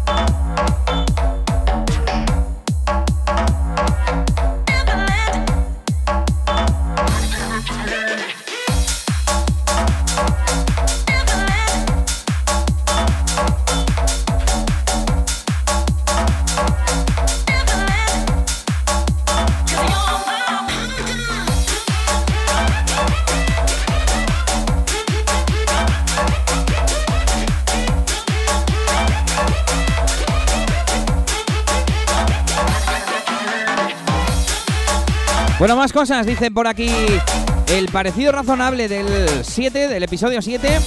Bueno, 35.65 35.77
más 35.77 35.95
cosas, 35.95 36.27
dicen 36.27 36.53
por 36.53 36.67
aquí. 36.67 36.93
El 37.69 37.89
parecido 37.89 38.33
razonable 38.33 38.87
del 38.87 39.43
7, 39.43 39.89
del 39.89 40.03
episodio 40.03 40.43
7, 40.43 40.79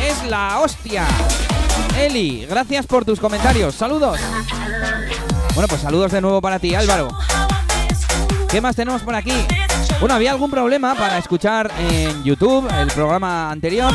es 0.00 0.30
la 0.30 0.60
hostia. 0.60 1.04
Eli, 1.98 2.46
gracias 2.48 2.86
por 2.86 3.04
tus 3.04 3.18
comentarios. 3.18 3.74
Saludos. 3.74 4.20
Bueno, 5.54 5.66
pues 5.66 5.80
saludos 5.80 6.12
de 6.12 6.20
nuevo 6.20 6.40
para 6.40 6.60
ti, 6.60 6.72
Álvaro. 6.76 7.08
¿Qué 8.48 8.60
más 8.60 8.76
tenemos 8.76 9.02
por 9.02 9.16
aquí? 9.16 9.44
Bueno, 9.98 10.14
había 10.14 10.30
algún 10.30 10.52
problema 10.52 10.94
para 10.94 11.18
escuchar 11.18 11.72
en 11.76 12.22
YouTube 12.22 12.70
el 12.78 12.86
programa 12.92 13.50
anterior. 13.50 13.92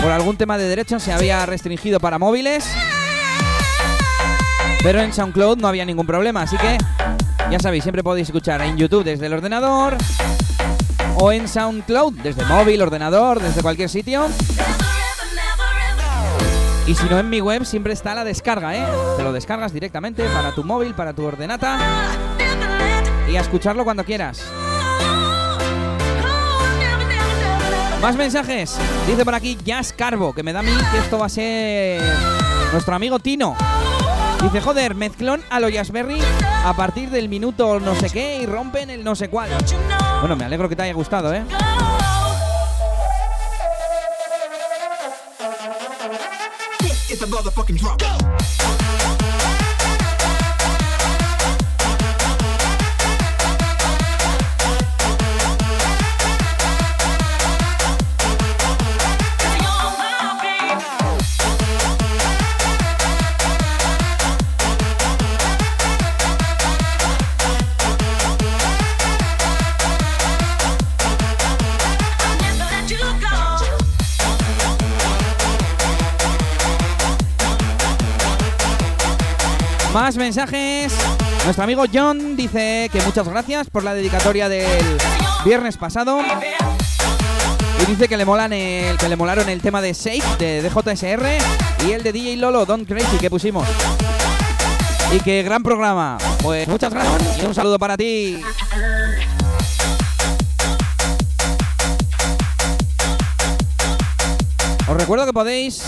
Por 0.00 0.12
algún 0.12 0.38
tema 0.38 0.56
de 0.56 0.66
derechos 0.66 1.02
se 1.02 1.12
había 1.12 1.44
restringido 1.44 2.00
para 2.00 2.18
móviles. 2.18 2.66
Pero 4.82 5.02
en 5.02 5.12
SoundCloud 5.12 5.58
no 5.58 5.68
había 5.68 5.84
ningún 5.84 6.06
problema, 6.06 6.40
así 6.40 6.56
que 6.56 6.78
ya 7.50 7.60
sabéis, 7.60 7.84
siempre 7.84 8.02
podéis 8.02 8.28
escuchar 8.28 8.60
en 8.62 8.76
YouTube 8.76 9.04
desde 9.04 9.26
el 9.26 9.32
ordenador 9.32 9.96
o 11.18 11.32
en 11.32 11.48
SoundCloud 11.48 12.14
desde 12.20 12.44
móvil, 12.44 12.82
ordenador, 12.82 13.40
desde 13.40 13.62
cualquier 13.62 13.88
sitio. 13.88 14.26
Y 16.86 16.94
si 16.94 17.04
no 17.08 17.18
en 17.18 17.28
mi 17.28 17.40
web 17.40 17.64
siempre 17.64 17.92
está 17.92 18.14
la 18.14 18.24
descarga, 18.24 18.76
¿eh? 18.76 18.86
Te 19.16 19.22
lo 19.22 19.32
descargas 19.32 19.72
directamente 19.72 20.24
para 20.28 20.52
tu 20.54 20.64
móvil, 20.64 20.94
para 20.94 21.12
tu 21.12 21.24
ordenata 21.24 21.78
y 23.28 23.36
a 23.36 23.40
escucharlo 23.40 23.84
cuando 23.84 24.04
quieras. 24.04 24.42
Más 28.00 28.16
mensajes. 28.16 28.76
Dice 29.06 29.24
por 29.24 29.34
aquí 29.34 29.58
Jazz 29.64 29.92
Carbo, 29.92 30.32
que 30.32 30.42
me 30.42 30.52
da 30.52 30.60
a 30.60 30.62
mí 30.62 30.72
que 30.92 30.98
esto 30.98 31.18
va 31.18 31.26
a 31.26 31.30
ser 31.30 32.00
nuestro 32.72 32.94
amigo 32.94 33.18
Tino. 33.18 33.56
Dice, 34.42 34.60
joder, 34.60 34.94
mezclón 34.94 35.42
a 35.50 35.60
lo 35.60 35.68
Jazzberry 35.68 36.20
a 36.64 36.74
partir 36.74 37.10
del 37.10 37.28
minuto 37.28 37.80
no 37.80 37.94
sé 37.94 38.10
qué 38.10 38.42
y 38.42 38.46
rompen 38.46 38.90
el 38.90 39.02
no 39.02 39.14
sé 39.14 39.28
cuál. 39.28 39.50
Bueno, 40.20 40.36
me 40.36 40.44
alegro 40.44 40.68
que 40.68 40.76
te 40.76 40.82
haya 40.82 40.94
gustado, 40.94 41.32
¿eh? 41.34 41.42
Más 80.06 80.16
mensajes. 80.16 80.94
Nuestro 81.42 81.64
amigo 81.64 81.82
John 81.92 82.36
dice 82.36 82.88
que 82.92 83.02
muchas 83.02 83.28
gracias 83.28 83.68
por 83.68 83.82
la 83.82 83.92
dedicatoria 83.92 84.48
del 84.48 84.98
viernes 85.44 85.76
pasado. 85.76 86.20
Y 87.82 87.86
dice 87.86 88.06
que 88.06 88.16
le 88.16 88.24
molan 88.24 88.52
el, 88.52 88.96
que 88.98 89.08
le 89.08 89.16
molaron 89.16 89.48
el 89.48 89.60
tema 89.60 89.82
de 89.82 89.94
Safe 89.94 90.22
de 90.38 90.62
DJSR 90.62 91.26
y 91.88 91.90
el 91.90 92.04
de 92.04 92.12
DJ 92.12 92.36
Lolo 92.36 92.64
Don't 92.64 92.86
Crazy 92.86 93.16
que 93.16 93.28
pusimos. 93.28 93.66
Y 95.10 95.18
que 95.18 95.42
gran 95.42 95.64
programa. 95.64 96.18
Pues 96.40 96.68
muchas 96.68 96.94
gracias 96.94 97.42
y 97.42 97.44
un 97.44 97.52
saludo 97.56 97.76
para 97.76 97.96
ti. 97.96 98.40
Os 104.86 104.96
recuerdo 104.96 105.26
que 105.26 105.32
podéis 105.32 105.82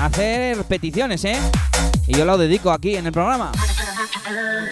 hacer 0.00 0.64
peticiones, 0.64 1.24
¿eh? 1.24 1.38
Y 2.06 2.16
yo 2.16 2.24
lo 2.24 2.38
dedico 2.38 2.70
aquí 2.70 2.96
en 2.96 3.06
el 3.06 3.12
programa. 3.12 3.52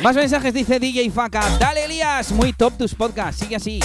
Más 0.02 0.16
mensajes 0.16 0.54
dice 0.54 0.78
DJ 0.78 1.10
Faca. 1.10 1.42
Dale, 1.58 1.84
Elías. 1.84 2.32
Muy 2.32 2.52
top 2.52 2.76
tus 2.78 2.94
podcasts. 2.94 3.40
Sigue 3.42 3.56
así. 3.56 3.80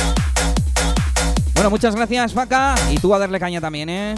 Bueno, 1.54 1.70
muchas 1.70 1.96
gracias, 1.96 2.34
Faca. 2.34 2.76
Y 2.92 2.98
tú 2.98 3.14
a 3.14 3.20
darle 3.20 3.40
caña 3.40 3.60
también, 3.60 3.90
¿eh? 3.90 4.16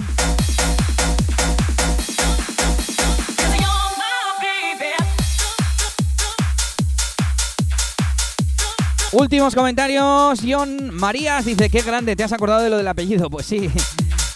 Últimos 9.11 9.55
comentarios. 9.55 10.41
John 10.45 10.93
Marías 10.93 11.45
dice, 11.45 11.69
qué 11.69 11.81
grande, 11.81 12.17
¿te 12.17 12.23
has 12.23 12.33
acordado 12.33 12.61
de 12.61 12.69
lo 12.69 12.77
del 12.77 12.87
apellido? 12.87 13.29
Pues 13.29 13.45
sí. 13.45 13.71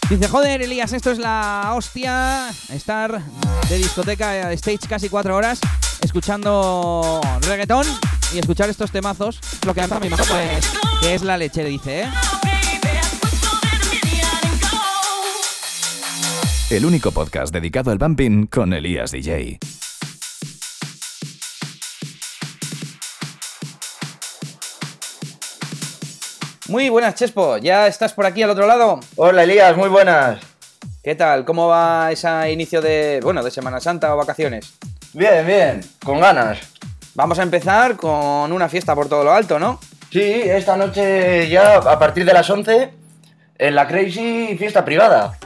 Dice, 0.09 0.27
joder, 0.27 0.63
Elías, 0.63 0.91
esto 0.93 1.11
es 1.11 1.19
la 1.19 1.73
hostia. 1.75 2.49
Estar 2.73 3.21
de 3.69 3.77
discoteca 3.77 4.47
de 4.47 4.55
stage 4.55 4.87
casi 4.89 5.07
cuatro 5.07 5.35
horas 5.35 5.59
escuchando 6.01 7.21
reggaetón 7.41 7.85
y 8.33 8.39
escuchar 8.39 8.69
estos 8.69 8.89
temazos. 8.89 9.39
Lo 9.67 9.75
que 9.75 9.81
a 9.81 9.87
mi 9.99 10.09
pues, 10.09 10.71
que 11.01 11.13
es 11.13 11.21
la 11.21 11.37
leche, 11.37 11.63
dice, 11.63 12.01
¿eh? 12.01 12.09
El 16.71 16.85
único 16.85 17.11
podcast 17.11 17.53
dedicado 17.53 17.91
al 17.91 17.99
bumping 17.99 18.47
con 18.47 18.73
Elías 18.73 19.11
DJ. 19.11 19.59
Muy 26.69 26.87
buenas, 26.89 27.15
Chespo. 27.15 27.57
¿Ya 27.57 27.87
estás 27.87 28.13
por 28.13 28.27
aquí 28.27 28.43
al 28.43 28.51
otro 28.51 28.67
lado? 28.67 28.99
Hola, 29.15 29.41
Elías, 29.41 29.75
muy 29.75 29.89
buenas. 29.89 30.39
¿Qué 31.03 31.15
tal? 31.15 31.43
¿Cómo 31.43 31.67
va 31.67 32.11
ese 32.11 32.51
inicio 32.51 32.79
de, 32.79 33.19
bueno, 33.23 33.41
de 33.41 33.49
Semana 33.49 33.79
Santa 33.79 34.13
o 34.13 34.17
vacaciones? 34.17 34.75
Bien, 35.13 35.47
bien, 35.47 35.81
con 36.05 36.19
ganas. 36.19 36.59
Vamos 37.15 37.39
a 37.39 37.43
empezar 37.43 37.95
con 37.95 38.51
una 38.51 38.69
fiesta 38.69 38.93
por 38.93 39.09
todo 39.09 39.23
lo 39.23 39.33
alto, 39.33 39.57
¿no? 39.57 39.79
Sí, 40.11 40.21
esta 40.21 40.77
noche 40.77 41.49
ya 41.49 41.77
a 41.77 41.97
partir 41.97 42.23
de 42.23 42.33
las 42.33 42.47
11 42.47 42.91
en 43.57 43.75
la 43.75 43.87
Crazy 43.87 44.55
fiesta 44.55 44.85
privada. 44.85 45.39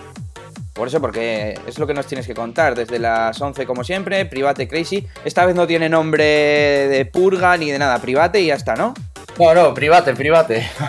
Por 0.73 0.89
eso, 0.89 0.99
porque 0.99 1.57
es 1.65 1.79
lo 1.79 1.87
que 1.87 1.93
nos 1.93 2.05
tienes 2.05 2.27
que 2.27 2.33
contar. 2.33 2.75
Desde 2.75 2.99
las 2.99 3.39
11, 3.39 3.65
como 3.65 3.85
siempre, 3.85 4.25
Private 4.25 4.67
Crazy. 4.67 5.07
Esta 5.23 5.45
vez 5.45 5.55
no 5.55 5.67
tiene 5.67 5.87
nombre 5.87 6.25
de 6.25 7.05
purga 7.05 7.55
ni 7.55 7.71
de 7.71 7.79
nada, 7.79 7.97
Private 7.99 8.41
y 8.41 8.47
ya 8.47 8.55
está, 8.55 8.75
¿no? 8.75 8.93
No, 9.39 9.53
no, 9.53 9.73
private, 9.73 10.13
private. 10.13 10.67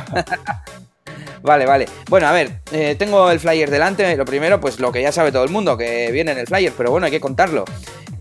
Vale, 1.43 1.67
vale. 1.67 1.87
Bueno, 2.09 2.27
a 2.27 2.33
ver, 2.33 2.61
eh, 2.73 2.95
tengo 2.99 3.31
el 3.31 3.39
flyer 3.39 3.69
delante. 3.71 4.17
Lo 4.17 4.25
primero, 4.25 4.59
pues 4.63 4.81
lo 4.81 4.91
que 4.91 5.03
ya 5.03 5.13
sabe 5.13 5.31
todo 5.31 5.45
el 5.45 5.51
mundo, 5.51 5.77
que 5.77 6.11
viene 6.11 6.33
en 6.33 6.39
el 6.39 6.47
flyer, 6.47 6.73
pero 6.75 6.91
bueno, 6.91 7.05
hay 7.05 7.11
que 7.13 7.21
contarlo. 7.21 7.67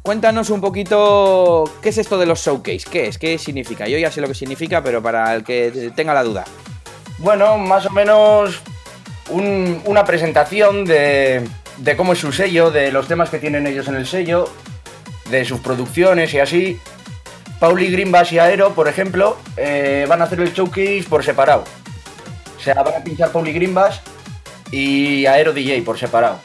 cuéntanos 0.01 0.49
un 0.49 0.59
poquito 0.59 1.63
qué 1.81 1.87
es 1.87 1.97
esto 1.97 2.17
de 2.17 2.25
los 2.25 2.41
showcase, 2.41 2.83
qué 2.91 3.07
es, 3.07 3.17
qué 3.17 3.37
significa. 3.37 3.87
Yo 3.87 3.97
ya 3.97 4.11
sé 4.11 4.19
lo 4.19 4.27
que 4.27 4.33
significa, 4.33 4.83
pero 4.83 5.01
para 5.01 5.33
el 5.35 5.45
que 5.45 5.91
tenga 5.95 6.13
la 6.13 6.21
duda. 6.23 6.43
Bueno, 7.19 7.57
más 7.57 7.85
o 7.85 7.91
menos 7.91 8.59
un- 9.29 9.81
una 9.85 10.03
presentación 10.03 10.83
de, 10.83 11.47
de 11.77 11.95
cómo 11.95 12.11
es 12.11 12.19
su 12.19 12.33
sello, 12.33 12.71
de 12.71 12.91
los 12.91 13.07
temas 13.07 13.29
que 13.29 13.39
tienen 13.39 13.65
ellos 13.67 13.87
en 13.87 13.95
el 13.95 14.05
sello, 14.05 14.49
de 15.29 15.45
sus 15.45 15.61
producciones 15.61 16.33
y 16.33 16.39
así. 16.39 16.77
Pauli 17.63 17.89
Greenbass 17.89 18.33
y 18.33 18.39
Aero, 18.39 18.73
por 18.73 18.89
ejemplo, 18.89 19.37
eh, 19.55 20.05
van 20.09 20.19
a 20.19 20.25
hacer 20.25 20.41
el 20.41 20.51
showcase 20.51 21.05
por 21.07 21.23
separado. 21.23 21.63
O 22.57 22.59
sea, 22.59 22.83
van 22.83 22.95
a 22.95 23.01
pinchar 23.01 23.31
Pauli 23.31 23.53
Greenbass 23.53 24.01
y 24.69 25.25
Aero 25.27 25.53
DJ 25.53 25.81
por 25.81 25.97
separado. 25.97 26.39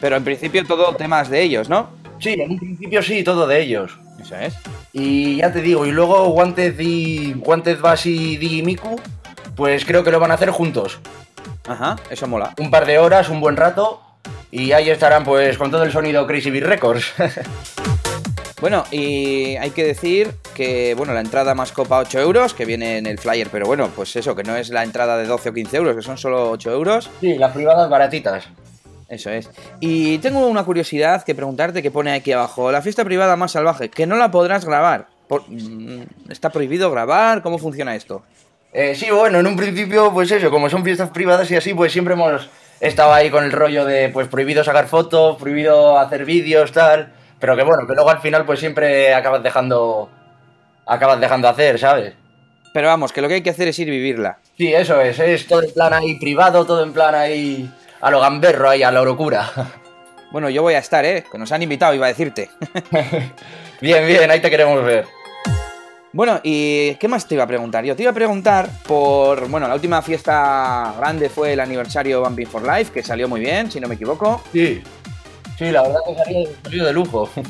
Pero 0.00 0.16
en 0.16 0.24
principio 0.24 0.66
todo 0.66 0.96
temas 0.96 1.30
de 1.30 1.42
ellos, 1.42 1.68
¿no? 1.68 1.90
Sí, 2.18 2.30
en 2.30 2.50
un 2.50 2.58
principio 2.58 3.04
sí, 3.04 3.22
todo 3.22 3.46
de 3.46 3.60
ellos. 3.60 3.96
Eso 4.20 4.34
es. 4.34 4.54
Y 4.92 5.36
ya 5.36 5.52
te 5.52 5.60
digo, 5.60 5.86
y 5.86 5.92
luego 5.92 6.30
Wanted 6.30 6.74
y 6.80 7.34
Wanted 7.34 7.78
Bass 7.78 8.06
y 8.06 8.36
Digi 8.36 8.64
Miku, 8.64 9.00
pues 9.54 9.84
creo 9.84 10.02
que 10.02 10.10
lo 10.10 10.18
van 10.18 10.32
a 10.32 10.34
hacer 10.34 10.50
juntos. 10.50 10.98
Ajá, 11.68 11.94
eso 12.10 12.26
mola. 12.26 12.52
Un 12.58 12.68
par 12.68 12.84
de 12.84 12.98
horas, 12.98 13.28
un 13.28 13.40
buen 13.40 13.56
rato, 13.56 14.02
y 14.50 14.72
ahí 14.72 14.90
estarán 14.90 15.22
pues 15.22 15.56
con 15.56 15.70
todo 15.70 15.84
el 15.84 15.92
sonido 15.92 16.26
Crazy 16.26 16.50
Beat 16.50 16.64
Records. 16.64 17.14
Bueno, 18.62 18.84
y 18.92 19.56
hay 19.56 19.70
que 19.70 19.82
decir 19.84 20.30
que, 20.54 20.94
bueno, 20.96 21.12
la 21.12 21.18
entrada 21.20 21.52
más 21.52 21.72
copa 21.72 21.98
8 21.98 22.20
euros, 22.20 22.54
que 22.54 22.64
viene 22.64 22.96
en 22.98 23.06
el 23.06 23.18
flyer, 23.18 23.48
pero 23.50 23.66
bueno, 23.66 23.90
pues 23.96 24.14
eso, 24.14 24.36
que 24.36 24.44
no 24.44 24.54
es 24.54 24.70
la 24.70 24.84
entrada 24.84 25.18
de 25.18 25.26
12 25.26 25.48
o 25.48 25.52
15 25.52 25.76
euros, 25.78 25.96
que 25.96 26.02
son 26.02 26.16
solo 26.16 26.48
8 26.52 26.70
euros. 26.70 27.10
sí, 27.20 27.34
las 27.36 27.52
privadas 27.52 27.90
baratitas. 27.90 28.44
Eso 29.08 29.30
es. 29.30 29.50
Y 29.80 30.18
tengo 30.18 30.46
una 30.46 30.62
curiosidad 30.64 31.24
que 31.24 31.34
preguntarte 31.34 31.82
que 31.82 31.90
pone 31.90 32.12
aquí 32.14 32.30
abajo. 32.30 32.70
La 32.70 32.80
fiesta 32.82 33.04
privada 33.04 33.34
más 33.36 33.50
salvaje, 33.52 33.90
que 33.90 34.06
no 34.06 34.14
la 34.16 34.30
podrás 34.30 34.64
grabar. 34.64 35.08
Por- 35.26 35.42
mm, 35.50 36.04
¿Está 36.30 36.50
prohibido 36.50 36.88
grabar? 36.90 37.42
¿Cómo 37.42 37.58
funciona 37.58 37.96
esto? 37.96 38.22
Eh, 38.72 38.94
sí, 38.94 39.10
bueno, 39.10 39.40
en 39.40 39.46
un 39.48 39.56
principio, 39.56 40.12
pues 40.12 40.30
eso, 40.30 40.50
como 40.52 40.70
son 40.70 40.84
fiestas 40.84 41.10
privadas 41.10 41.50
y 41.50 41.56
así, 41.56 41.74
pues 41.74 41.92
siempre 41.92 42.14
hemos 42.14 42.48
estado 42.80 43.12
ahí 43.12 43.28
con 43.28 43.42
el 43.44 43.52
rollo 43.52 43.84
de, 43.84 44.08
pues 44.08 44.28
prohibido 44.28 44.62
sacar 44.64 44.86
fotos, 44.86 45.36
prohibido 45.36 45.98
hacer 45.98 46.24
vídeos, 46.24 46.70
tal. 46.72 47.12
Pero 47.42 47.56
que 47.56 47.64
bueno, 47.64 47.88
que 47.88 47.94
luego 47.94 48.08
al 48.08 48.20
final, 48.20 48.46
pues 48.46 48.60
siempre 48.60 49.12
acabas 49.12 49.42
dejando. 49.42 50.08
Acabas 50.86 51.20
dejando 51.20 51.48
hacer, 51.48 51.76
¿sabes? 51.76 52.14
Pero 52.72 52.86
vamos, 52.86 53.12
que 53.12 53.20
lo 53.20 53.26
que 53.26 53.34
hay 53.34 53.42
que 53.42 53.50
hacer 53.50 53.66
es 53.66 53.76
ir 53.80 53.90
vivirla. 53.90 54.38
Sí, 54.56 54.72
eso 54.72 55.00
es, 55.00 55.18
es 55.18 55.48
todo 55.48 55.64
en 55.64 55.72
plan 55.72 55.92
ahí 55.92 56.20
privado, 56.20 56.64
todo 56.64 56.84
en 56.84 56.92
plan 56.92 57.16
ahí. 57.16 57.68
A 58.00 58.12
lo 58.12 58.20
gamberro, 58.20 58.70
ahí, 58.70 58.84
a 58.84 58.92
la 58.92 59.02
locura. 59.02 59.50
Bueno, 60.30 60.48
yo 60.48 60.62
voy 60.62 60.72
a 60.72 60.78
estar, 60.78 61.04
¿eh? 61.04 61.24
Que 61.30 61.36
nos 61.36 61.52
han 61.52 61.62
invitado, 61.62 61.92
iba 61.92 62.06
a 62.06 62.08
decirte. 62.08 62.48
bien, 63.82 64.06
bien, 64.06 64.30
ahí 64.30 64.40
te 64.40 64.48
queremos 64.48 64.82
ver. 64.82 65.04
Bueno, 66.10 66.40
¿y 66.42 66.94
qué 66.94 67.06
más 67.06 67.28
te 67.28 67.34
iba 67.34 67.44
a 67.44 67.46
preguntar? 67.46 67.84
Yo 67.84 67.94
te 67.94 68.00
iba 68.00 68.12
a 68.12 68.14
preguntar 68.14 68.70
por. 68.86 69.46
Bueno, 69.48 69.68
la 69.68 69.74
última 69.74 70.00
fiesta 70.00 70.94
grande 70.96 71.28
fue 71.28 71.52
el 71.52 71.60
aniversario 71.60 72.22
Bumping 72.22 72.46
for 72.46 72.62
Life, 72.62 72.92
que 72.94 73.02
salió 73.02 73.28
muy 73.28 73.40
bien, 73.40 73.70
si 73.70 73.78
no 73.78 73.88
me 73.88 73.96
equivoco. 73.96 74.42
Sí. 74.54 74.82
Sí, 75.58 75.70
la 75.70 75.82
verdad 75.82 76.00
que 76.06 76.14
salió, 76.16 76.48
salió 76.62 76.84
de 76.84 76.92
lujo. 76.92 77.30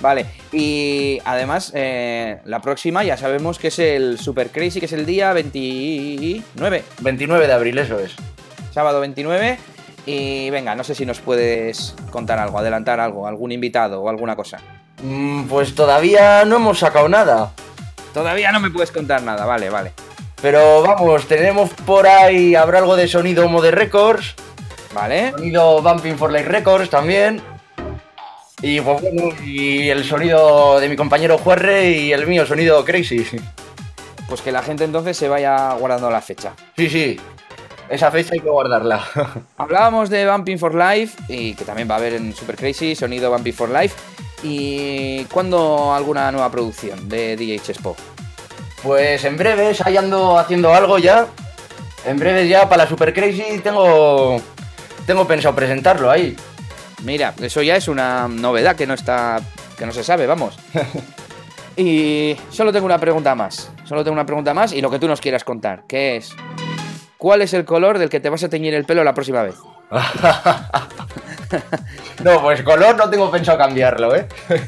Vale, 0.00 0.26
y 0.52 1.18
además, 1.24 1.72
eh, 1.74 2.38
la 2.44 2.60
próxima 2.60 3.02
ya 3.02 3.16
sabemos 3.16 3.58
que 3.58 3.68
es 3.68 3.78
el 3.78 4.18
Super 4.18 4.50
Crazy, 4.50 4.78
que 4.78 4.86
es 4.86 4.92
el 4.92 5.06
día 5.06 5.32
29, 5.32 6.84
29 7.00 7.46
de 7.46 7.52
abril, 7.52 7.78
eso 7.78 7.98
es. 7.98 8.14
sábado 8.72 9.00
29. 9.00 9.58
Y 10.04 10.50
venga, 10.50 10.76
no 10.76 10.84
sé 10.84 10.94
si 10.94 11.04
nos 11.04 11.18
puedes 11.18 11.96
contar 12.10 12.38
algo, 12.38 12.58
adelantar 12.58 13.00
algo, 13.00 13.26
algún 13.26 13.50
invitado 13.50 14.02
o 14.02 14.08
alguna 14.08 14.36
cosa. 14.36 14.58
Mm, 15.02 15.44
pues 15.44 15.74
todavía 15.74 16.44
no 16.44 16.56
hemos 16.56 16.78
sacado 16.78 17.08
nada. 17.08 17.52
Todavía 18.14 18.52
no 18.52 18.60
me 18.60 18.70
puedes 18.70 18.92
contar 18.92 19.22
nada, 19.22 19.44
vale, 19.46 19.68
vale. 19.70 19.92
Pero 20.40 20.82
vamos, 20.82 21.26
tenemos 21.26 21.70
por 21.84 22.06
ahí, 22.06 22.54
habrá 22.54 22.78
algo 22.78 22.94
de 22.94 23.08
sonido 23.08 23.48
Mode 23.48 23.72
Records, 23.72 24.36
Vale, 24.96 25.32
sonido 25.32 25.82
Bumping 25.82 26.16
for 26.16 26.32
Life 26.32 26.48
Records 26.48 26.88
también. 26.88 27.42
Y 28.62 28.80
pues 28.80 29.02
bueno, 29.02 29.28
y 29.44 29.90
el 29.90 30.02
sonido 30.04 30.80
de 30.80 30.88
mi 30.88 30.96
compañero 30.96 31.36
Juarre 31.36 31.90
y 31.90 32.12
el 32.12 32.26
mío, 32.26 32.46
sonido 32.46 32.82
Crazy. 32.82 33.26
pues 34.26 34.40
que 34.40 34.50
la 34.50 34.62
gente 34.62 34.84
entonces 34.84 35.14
se 35.14 35.28
vaya 35.28 35.74
guardando 35.74 36.10
la 36.10 36.22
fecha. 36.22 36.54
Sí, 36.78 36.88
sí, 36.88 37.20
esa 37.90 38.10
fecha 38.10 38.30
hay 38.32 38.40
que 38.40 38.48
guardarla. 38.48 39.04
Hablábamos 39.58 40.08
de 40.08 40.30
Bumping 40.30 40.58
for 40.58 40.74
Life 40.74 41.22
y 41.28 41.52
que 41.52 41.66
también 41.66 41.90
va 41.90 41.96
a 41.96 41.98
haber 41.98 42.14
en 42.14 42.34
Super 42.34 42.56
Crazy 42.56 42.94
sonido 42.94 43.30
Bumping 43.30 43.52
for 43.52 43.68
Life. 43.68 43.94
¿Y 44.42 45.24
cuándo 45.26 45.92
alguna 45.92 46.32
nueva 46.32 46.50
producción 46.50 47.06
de 47.06 47.36
DJ 47.36 47.58
Chespo? 47.58 47.94
Pues 48.82 49.22
en 49.26 49.36
breves, 49.36 49.82
ahí 49.82 49.98
ando 49.98 50.38
haciendo 50.38 50.74
algo 50.74 50.98
ya. 50.98 51.26
En 52.06 52.18
breves 52.18 52.48
ya 52.48 52.66
para 52.66 52.84
la 52.84 52.88
Super 52.88 53.12
Crazy 53.12 53.60
tengo, 53.62 54.40
tengo 55.06 55.26
pensado 55.26 55.54
presentarlo 55.54 56.10
ahí. 56.10 56.36
Mira, 57.04 57.34
eso 57.40 57.62
ya 57.62 57.76
es 57.76 57.88
una 57.88 58.28
novedad 58.28 58.76
que 58.76 58.86
no 58.86 58.94
está. 58.94 59.40
que 59.78 59.86
no 59.86 59.92
se 59.92 60.04
sabe, 60.04 60.26
vamos. 60.26 60.58
y 61.76 62.36
solo 62.50 62.72
tengo 62.72 62.86
una 62.86 62.98
pregunta 62.98 63.34
más. 63.34 63.70
Solo 63.84 64.02
tengo 64.02 64.14
una 64.14 64.26
pregunta 64.26 64.52
más 64.54 64.72
y 64.72 64.80
lo 64.80 64.90
que 64.90 64.98
tú 64.98 65.08
nos 65.08 65.20
quieras 65.20 65.44
contar, 65.44 65.84
que 65.86 66.16
es. 66.16 66.34
¿Cuál 67.18 67.42
es 67.42 67.54
el 67.54 67.64
color 67.64 67.98
del 67.98 68.10
que 68.10 68.20
te 68.20 68.28
vas 68.28 68.44
a 68.44 68.48
teñir 68.48 68.74
el 68.74 68.84
pelo 68.84 69.02
la 69.04 69.14
próxima 69.14 69.42
vez? 69.42 69.56
No, 72.24 72.42
pues 72.42 72.62
color 72.62 72.96
no 72.96 73.08
tengo 73.08 73.30
pensado 73.30 73.58
cambiarlo, 73.58 74.14
¿eh? 74.16 74.26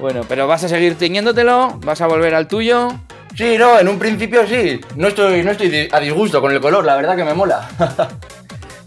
Bueno, 0.00 0.22
pero 0.28 0.46
vas 0.46 0.62
a 0.62 0.68
seguir 0.68 0.96
teñiéndotelo, 0.96 1.78
vas 1.84 2.00
a 2.00 2.06
volver 2.06 2.32
al 2.34 2.46
tuyo. 2.46 2.88
Sí, 3.36 3.56
no, 3.58 3.80
en 3.80 3.88
un 3.88 3.98
principio 3.98 4.46
sí. 4.46 4.80
No 4.94 5.08
estoy, 5.08 5.42
no 5.42 5.50
estoy 5.50 5.88
a 5.90 5.98
disgusto 5.98 6.40
con 6.40 6.52
el 6.52 6.60
color, 6.60 6.84
la 6.84 6.94
verdad 6.94 7.16
que 7.16 7.24
me 7.24 7.34
mola. 7.34 7.68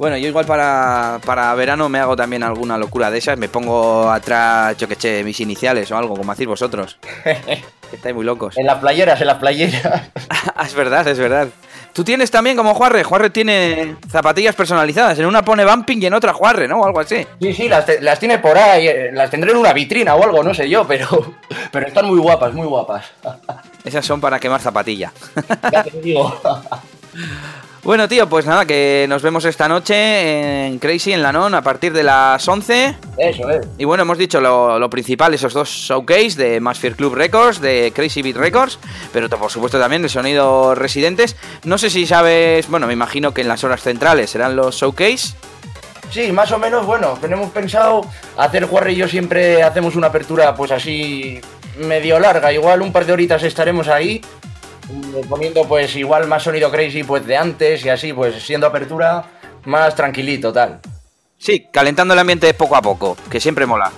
Bueno, 0.02 0.18
yo 0.18 0.28
igual 0.30 0.48
para, 0.48 1.20
para 1.24 1.54
verano 1.54 1.88
me 1.88 2.00
hago 2.00 2.16
también 2.16 2.42
alguna 2.42 2.76
locura 2.76 3.12
de 3.12 3.20
esas, 3.20 3.38
me 3.38 3.50
pongo 3.50 4.10
atrás, 4.10 4.76
yo 4.78 4.88
que 4.88 4.96
sé, 4.96 5.24
mis 5.24 5.40
iniciales 5.42 5.92
o 5.92 5.96
algo, 5.96 6.16
como 6.16 6.32
hacéis 6.32 6.50
vosotros. 6.50 6.98
Estáis 7.94 8.16
muy 8.16 8.26
locos. 8.26 8.58
en 8.58 8.66
las 8.66 8.80
playeras, 8.80 9.22
en 9.22 9.28
las 9.28 9.38
playeras. 9.38 10.10
es 10.66 10.74
verdad, 10.74 11.08
es 11.08 11.20
verdad. 11.20 11.50
Tú 11.94 12.04
tienes 12.04 12.32
también 12.32 12.58
como 12.58 12.74
Juarre, 12.74 13.04
Juarre 13.04 13.30
tiene 13.30 13.96
zapatillas 14.10 14.56
personalizadas, 14.56 15.20
en 15.20 15.28
una 15.28 15.46
pone 15.46 15.64
Bumping 15.66 16.02
y 16.02 16.06
en 16.08 16.16
otra 16.16 16.34
Juarre, 16.34 16.68
¿no? 16.68 16.80
O 16.80 16.86
algo 16.88 17.00
así. 17.00 17.28
Sí, 17.40 17.54
sí, 17.54 17.70
las, 17.70 17.86
las 18.02 18.18
tiene 18.18 18.40
por 18.40 18.58
ahí. 18.58 18.88
eh, 18.88 19.12
Las 19.14 19.30
tendré 19.30 19.52
en 19.52 19.58
una 19.58 19.72
vitrina 19.72 20.16
o 20.16 20.24
algo, 20.24 20.42
no 20.42 20.56
sé 20.56 20.68
yo, 20.68 20.88
pero, 20.88 21.36
pero 21.72 21.86
están 21.86 22.08
muy 22.08 22.18
guapas, 22.18 22.56
muy 22.56 22.66
guapas. 22.66 23.06
Esas 23.84 24.04
son 24.04 24.20
para 24.20 24.40
quemar 24.40 24.62
zapatilla. 24.62 25.14
Ya 25.72 25.84
te 25.84 25.92
digo. 26.02 26.42
Bueno, 27.84 28.08
tío, 28.08 28.30
pues 28.30 28.46
nada, 28.46 28.66
que 28.66 29.06
nos 29.10 29.22
vemos 29.22 29.46
esta 29.46 29.68
noche 29.68 30.68
en 30.68 30.78
Crazy, 30.80 31.14
en 31.14 31.24
Lanon, 31.24 31.56
a 31.56 31.62
partir 31.62 31.94
de 31.94 32.04
las 32.04 32.48
11. 32.48 32.96
Eso 33.18 33.50
es. 33.50 33.68
Y 33.78 33.86
bueno, 33.86 34.04
hemos 34.04 34.18
dicho 34.18 34.40
lo, 34.40 34.78
lo 34.78 34.90
principal, 34.90 35.34
esos 35.34 35.54
dos 35.54 35.70
showcase 35.70 36.36
de 36.36 36.60
Masfear 36.60 36.96
Club 36.96 37.16
Records, 37.16 37.60
de 37.60 37.92
Crazy 37.96 38.22
Beat 38.22 38.36
Records, 38.36 38.80
pero 39.12 39.30
por 39.30 39.50
supuesto 39.50 39.80
también 39.80 40.04
el 40.04 40.10
sonido 40.10 40.76
residentes. 40.76 41.36
No 41.64 41.78
sé 41.78 41.90
si 41.90 42.06
sabes, 42.06 42.68
bueno, 42.68 42.86
me 42.86 42.94
imagino 42.94 43.34
que 43.34 43.42
en 43.42 43.48
las 43.48 43.64
horas 43.64 43.82
centrales 43.82 44.30
serán 44.30 44.56
los 44.56 44.76
showcase. 44.76 45.34
Sí, 46.12 46.32
más 46.34 46.52
o 46.52 46.60
menos, 46.60 46.86
bueno, 46.86 47.18
tenemos 47.22 47.50
pensado 47.52 48.02
hacer 48.38 48.66
Juarre 48.66 48.92
y 48.92 48.98
yo 48.98 49.08
siempre 49.08 49.64
hacemos 49.64 49.96
una 49.96 50.08
apertura 50.08 50.54
pues 50.56 50.72
así 50.72 51.40
medio 51.78 52.20
larga, 52.20 52.52
igual 52.52 52.82
un 52.82 52.92
par 52.92 53.06
de 53.06 53.14
horitas 53.14 53.44
estaremos 53.44 53.88
ahí 53.88 54.22
poniendo 55.30 55.66
pues 55.66 55.96
igual 55.96 56.28
más 56.28 56.44
sonido 56.44 56.72
crazy 56.72 57.04
pues 57.04 57.26
de 57.26 57.38
antes 57.38 57.86
y 57.86 57.90
así 57.90 58.14
pues 58.14 58.42
siendo 58.44 58.68
apertura 58.68 59.26
más 59.66 59.96
tranquilito 59.96 60.52
tal. 60.52 60.80
Sí, 61.38 61.68
calentando 61.72 62.14
el 62.14 62.20
ambiente 62.20 62.54
poco 62.54 62.76
a 62.76 62.82
poco, 62.82 63.18
que 63.30 63.40
siempre 63.40 63.66
mola. 63.66 63.92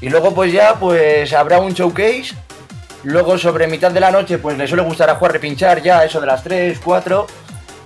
Y 0.00 0.08
luego 0.08 0.34
pues 0.34 0.52
ya 0.52 0.74
pues 0.74 1.32
habrá 1.32 1.58
un 1.58 1.72
showcase, 1.72 2.34
luego 3.02 3.38
sobre 3.38 3.66
mitad 3.66 3.90
de 3.90 4.00
la 4.00 4.10
noche 4.10 4.38
pues 4.38 4.56
le 4.58 4.68
suele 4.68 4.82
gustar 4.82 5.10
a 5.10 5.16
Juarre 5.16 5.40
pinchar 5.40 5.82
ya 5.82 6.04
eso 6.04 6.20
de 6.20 6.26
las 6.26 6.42
3, 6.42 6.78
4 6.84 7.26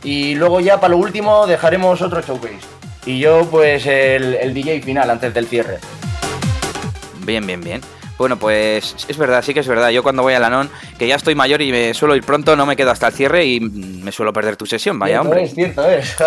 y 0.02 0.34
luego 0.34 0.60
ya 0.60 0.80
para 0.80 0.90
lo 0.90 0.98
último 0.98 1.46
dejaremos 1.46 2.02
otro 2.02 2.20
showcase. 2.20 2.60
Y 3.06 3.18
yo 3.18 3.46
pues 3.50 3.86
el, 3.86 4.34
el 4.34 4.52
DJ 4.52 4.82
final 4.82 5.08
antes 5.10 5.32
del 5.32 5.46
cierre. 5.46 5.78
Bien, 7.24 7.46
bien, 7.46 7.60
bien. 7.60 7.80
Bueno, 8.20 8.38
pues 8.38 8.94
es 9.08 9.16
verdad, 9.16 9.42
sí 9.42 9.54
que 9.54 9.60
es 9.60 9.66
verdad. 9.66 9.88
Yo 9.88 10.02
cuando 10.02 10.22
voy 10.22 10.34
a 10.34 10.38
Lanon, 10.38 10.68
que 10.98 11.08
ya 11.08 11.14
estoy 11.14 11.34
mayor 11.34 11.62
y 11.62 11.72
me 11.72 11.94
suelo 11.94 12.14
ir 12.14 12.22
pronto, 12.22 12.54
no 12.54 12.66
me 12.66 12.76
quedo 12.76 12.90
hasta 12.90 13.06
el 13.06 13.14
cierre 13.14 13.46
y 13.46 13.60
me 13.60 14.12
suelo 14.12 14.30
perder 14.30 14.58
tu 14.58 14.66
sesión, 14.66 14.98
vaya 14.98 15.22
hombre. 15.22 15.44
Es, 15.44 15.54
cierto 15.54 15.88
es. 15.88 16.16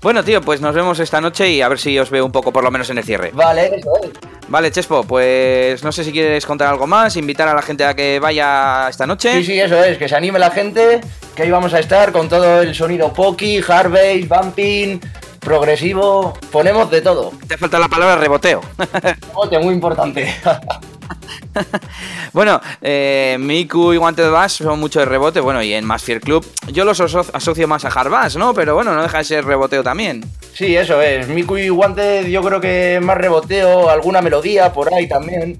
Bueno, 0.00 0.24
tío, 0.24 0.40
pues 0.40 0.62
nos 0.62 0.74
vemos 0.74 0.98
esta 0.98 1.20
noche 1.20 1.50
y 1.50 1.60
a 1.60 1.68
ver 1.68 1.78
si 1.78 1.98
os 1.98 2.08
veo 2.08 2.24
un 2.24 2.32
poco 2.32 2.50
por 2.50 2.64
lo 2.64 2.70
menos 2.70 2.88
en 2.88 2.96
el 2.96 3.04
cierre. 3.04 3.32
vale, 3.34 3.66
eso 3.76 3.90
es. 4.02 4.10
Vale, 4.48 4.70
Chespo, 4.70 5.04
pues 5.04 5.84
no 5.84 5.92
sé 5.92 6.02
si 6.02 6.12
quieres 6.12 6.46
contar 6.46 6.68
algo 6.68 6.86
más, 6.86 7.14
invitar 7.18 7.46
a 7.48 7.52
la 7.52 7.60
gente 7.60 7.84
a 7.84 7.92
que 7.92 8.18
vaya 8.18 8.88
esta 8.88 9.06
noche. 9.06 9.34
Sí, 9.34 9.44
sí, 9.44 9.60
eso 9.60 9.84
es, 9.84 9.98
que 9.98 10.08
se 10.08 10.16
anime 10.16 10.38
la 10.38 10.50
gente, 10.50 11.02
que 11.36 11.42
ahí 11.42 11.50
vamos 11.50 11.74
a 11.74 11.80
estar 11.80 12.12
con 12.12 12.30
todo 12.30 12.62
el 12.62 12.74
sonido 12.74 13.12
Poki, 13.12 13.60
Hardbase, 13.60 14.26
Bumping, 14.26 15.00
progresivo, 15.40 16.34
ponemos 16.52 16.90
de 16.90 17.00
todo. 17.00 17.32
Te 17.48 17.56
falta 17.56 17.78
la 17.78 17.88
palabra 17.88 18.16
reboteo. 18.16 18.60
Rebote, 19.02 19.58
muy 19.58 19.74
importante. 19.74 20.32
bueno, 22.32 22.60
eh, 22.80 23.36
Miku 23.40 23.92
y 23.92 23.98
Wanted 23.98 24.30
Bass 24.30 24.52
son 24.52 24.78
mucho 24.78 25.00
de 25.00 25.06
rebote, 25.06 25.40
bueno, 25.40 25.62
y 25.62 25.72
en 25.72 25.84
Más 25.84 26.02
Fear 26.02 26.20
Club 26.20 26.46
yo 26.68 26.84
los 26.84 27.00
asocio 27.00 27.66
más 27.66 27.84
a 27.84 27.88
Hard 27.88 28.36
¿no? 28.36 28.54
Pero 28.54 28.74
bueno, 28.74 28.94
no 28.94 29.02
deja 29.02 29.18
de 29.18 29.24
ser 29.24 29.44
reboteo 29.44 29.82
también. 29.82 30.24
Sí, 30.54 30.76
eso 30.76 31.00
es. 31.00 31.28
Miku 31.28 31.56
y 31.56 31.70
Wanted 31.70 32.26
yo 32.26 32.42
creo 32.42 32.60
que 32.60 33.00
más 33.02 33.16
reboteo, 33.16 33.88
alguna 33.88 34.20
melodía 34.20 34.72
por 34.72 34.92
ahí 34.92 35.08
también. 35.08 35.58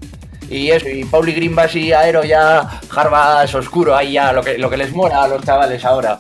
Y 0.49 0.71
eso, 0.71 0.89
y 0.89 1.05
Pauli 1.05 1.33
Greenbass 1.33 1.77
y 1.77 1.93
Aero 1.93 2.25
ya, 2.25 2.81
Harbas 2.95 3.55
oscuro, 3.55 3.95
ahí 3.95 4.13
ya 4.13 4.33
lo 4.33 4.43
que, 4.43 4.59
lo 4.59 4.69
que 4.69 4.77
les 4.77 4.93
mola 4.93 5.23
a 5.23 5.29
los 5.29 5.45
chavales 5.45 5.85
ahora. 5.85 6.19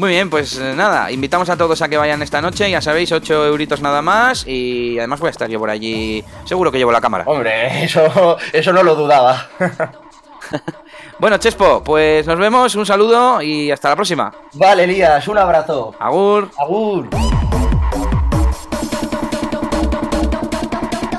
Muy 0.00 0.12
bien, 0.12 0.30
pues 0.30 0.56
eh, 0.56 0.72
nada, 0.74 1.12
invitamos 1.12 1.50
a 1.50 1.58
todos 1.58 1.82
a 1.82 1.88
que 1.90 1.98
vayan 1.98 2.22
esta 2.22 2.40
noche, 2.40 2.70
ya 2.70 2.80
sabéis, 2.80 3.12
8 3.12 3.44
euritos 3.44 3.82
nada 3.82 4.00
más 4.00 4.46
y 4.46 4.98
además 4.98 5.20
voy 5.20 5.26
a 5.26 5.30
estar 5.30 5.50
yo 5.50 5.58
por 5.58 5.68
allí, 5.68 6.24
seguro 6.44 6.72
que 6.72 6.78
llevo 6.78 6.90
la 6.90 7.02
cámara. 7.02 7.24
Hombre, 7.26 7.84
eso, 7.84 8.38
eso 8.50 8.72
no 8.72 8.82
lo 8.82 8.94
dudaba. 8.94 9.48
bueno, 11.18 11.36
Chespo, 11.36 11.84
pues 11.84 12.26
nos 12.26 12.38
vemos, 12.38 12.74
un 12.76 12.86
saludo 12.86 13.42
y 13.42 13.70
hasta 13.70 13.90
la 13.90 13.96
próxima. 13.96 14.32
Vale, 14.54 14.84
Elías, 14.84 15.28
un 15.28 15.36
abrazo. 15.36 15.94
Agur. 15.98 16.50
Agur. 16.56 17.10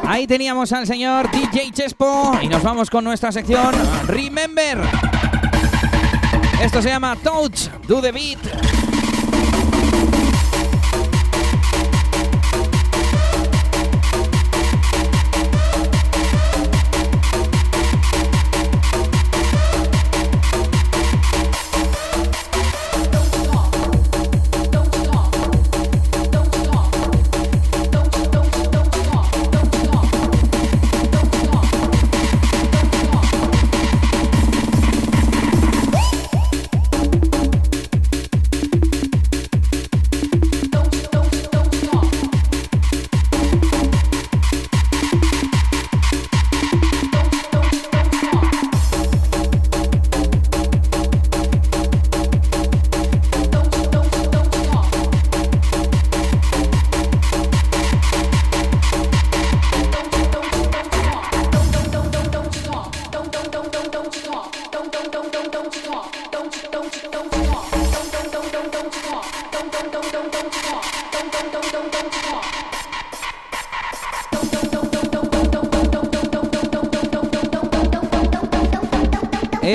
Ahí 0.07 0.25
teníamos 0.25 0.71
al 0.71 0.87
señor 0.87 1.29
DJ 1.29 1.69
Chespo 1.71 2.35
y 2.41 2.47
nos 2.47 2.63
vamos 2.63 2.89
con 2.89 3.03
nuestra 3.03 3.31
sección 3.31 3.75
Remember. 4.07 4.79
Esto 6.61 6.79
se 6.79 6.89
llama 6.89 7.15
Touch, 7.15 7.69
Do 7.87 8.01
the 8.01 8.11
Beat. 8.11 8.80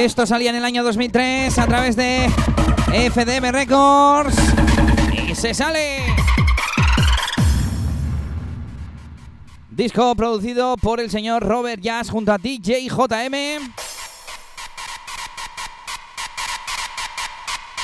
Esto 0.07 0.24
salía 0.24 0.50
en 0.50 0.57
el 0.57 0.64
año 0.64 0.84
2003 0.84 1.59
a 1.59 1.66
través 1.66 1.96
de 1.96 2.30
FDM 3.11 3.50
Records. 3.50 4.36
Y 5.28 5.34
se 5.34 5.52
sale. 5.52 5.98
Disco 9.68 10.14
producido 10.14 10.76
por 10.76 11.00
el 11.00 11.11
señor 11.11 11.42
Robert 11.42 11.82
Jazz 11.82 12.09
junto 12.09 12.32
a 12.32 12.38
DJ 12.38 12.86
JM. 12.88 13.34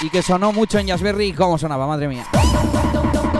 Y 0.02 0.08
que 0.08 0.22
sonó 0.22 0.52
mucho 0.52 0.78
en 0.78 0.86
Jazzberry. 0.86 1.32
¿Cómo 1.32 1.58
sonaba? 1.58 1.88
Madre 1.88 2.06
mía. 2.06 2.24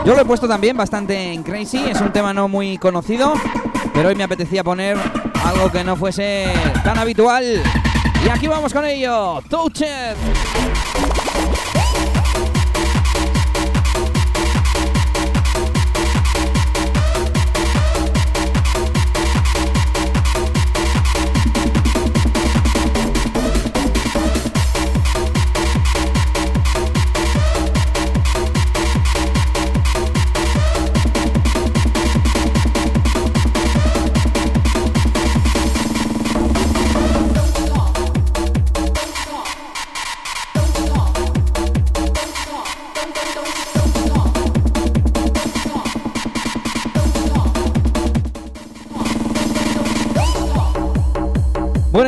Yo 0.05 0.13
lo 0.13 0.19
he 0.19 0.25
puesto 0.25 0.45
también 0.45 0.75
bastante 0.75 1.31
en 1.31 1.41
Crazy. 1.43 1.85
Es 1.89 2.01
un 2.01 2.11
tema 2.11 2.33
no 2.33 2.49
muy 2.49 2.77
conocido. 2.77 3.33
Pero 3.93 4.09
hoy 4.09 4.15
me 4.15 4.25
apetecía 4.25 4.61
poner 4.61 4.97
algo 5.45 5.71
que 5.71 5.85
no 5.85 5.95
fuese 5.95 6.51
tan 6.83 6.97
habitual. 6.97 7.63
Y 8.25 8.29
aquí 8.29 8.47
vamos 8.47 8.73
con 8.73 8.85
ello. 8.85 9.41
Touched. 9.49 10.15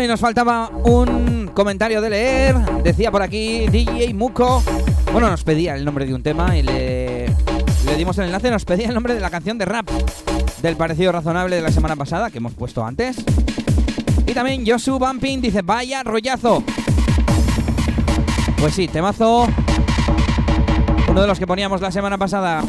Y 0.06 0.08
nos 0.08 0.20
faltaba 0.20 0.70
un 0.70 1.49
comentario 1.53 1.99
de 1.99 2.10
leer. 2.12 2.56
Decía 2.84 3.12
por 3.12 3.24
aquí 3.24 3.68
DJ 3.68 4.14
Muko. 4.14 4.62
Bueno, 5.12 5.30
nos 5.30 5.43
pedía 5.43 5.76
el 5.76 5.84
nombre 5.84 6.06
de 6.06 6.14
un 6.14 6.22
tema 6.22 6.56
y 6.56 6.62
le, 6.62 7.26
le 7.28 7.95
dimos 7.97 8.16
el 8.20 8.26
enlace. 8.26 8.51
Nos 8.51 8.66
pedía 8.66 8.88
el 8.88 8.93
nombre 8.93 9.16
de 9.16 9.20
la 9.20 9.32
canción 9.32 9.58
de 9.58 9.66
rap 9.66 9.89
del 10.62 10.76
parecido 10.76 11.12
razonable 11.12 11.56
de 11.56 11.62
la 11.64 11.72
semana 11.72 11.95
pasada 11.95 12.30
que 12.30 12.38
hemos 12.38 12.53
puesto 12.53 12.86
antes. 12.86 13.18
Y 14.28 14.34
también 14.34 14.64
Josu 14.66 14.99
Bumping 14.99 15.41
dice: 15.41 15.64
Vaya 15.64 16.03
rollazo. 16.03 16.64
Pues 18.58 18.76
sí, 18.76 18.88
temazo. 18.88 19.47
Uno 21.10 21.22
de 21.22 21.28
los 21.28 21.39
que 21.39 21.47
poníamos 21.47 21.82
la 21.82 21.91
semana 21.91 22.20
pasada. 22.20 22.62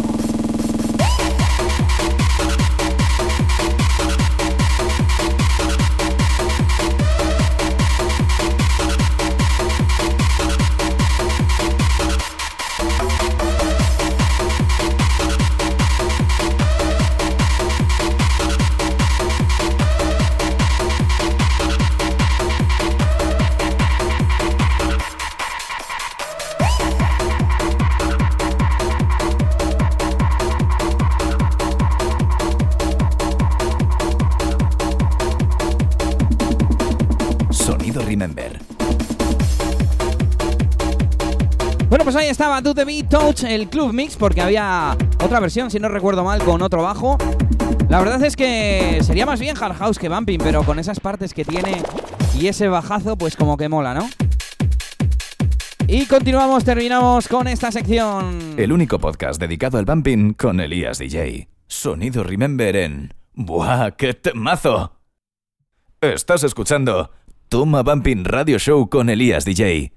Estaba 42.31 42.61
Do 42.61 42.75
The 42.75 42.85
Beat 42.85 43.09
Touch, 43.09 43.45
el 43.45 43.69
Club 43.69 43.93
Mix, 43.93 44.17
porque 44.17 44.41
había 44.41 44.97
otra 45.23 45.41
versión, 45.41 45.71
si 45.71 45.79
no 45.79 45.89
recuerdo 45.89 46.25
mal, 46.25 46.43
con 46.43 46.63
otro 46.63 46.83
bajo. 46.83 47.19
La 47.89 47.99
verdad 47.99 48.23
es 48.25 48.37
que 48.37 48.99
sería 49.03 49.27
más 49.27 49.41
bien 49.41 49.57
Hard 49.57 49.77
House 49.77 49.99
que 49.99 50.09
Bumping, 50.09 50.39
pero 50.39 50.63
con 50.65 50.79
esas 50.79 51.01
partes 51.01 51.33
que 51.33 51.45
tiene 51.45 51.83
y 52.39 52.49
ese 52.49 52.69
bajazo, 52.69 53.17
pues 53.17 53.37
como 53.37 53.57
que 53.57 53.69
mola, 53.69 53.95
¿no? 53.95 54.09
Y 55.89 56.07
continuamos, 56.07 56.65
terminamos 56.65 57.29
con 57.29 57.47
esta 57.47 57.71
sección. 57.71 58.55
El 58.57 58.73
único 58.73 58.99
podcast 58.99 59.41
dedicado 59.41 59.79
al 59.79 59.85
bumping 59.85 60.35
con 60.35 60.59
Elías 60.59 60.99
DJ. 60.99 61.49
Sonido 61.69 62.25
Remember 62.25 62.75
en... 62.77 63.15
¡Buah, 63.35 63.93
qué 63.93 64.15
temazo! 64.15 64.93
Estás 66.01 66.43
escuchando 66.43 67.11
Toma 67.49 67.83
Bumping 67.83 68.25
Radio 68.25 68.59
Show 68.59 68.89
con 68.89 69.11
Elías 69.11 69.45
DJ. 69.45 69.93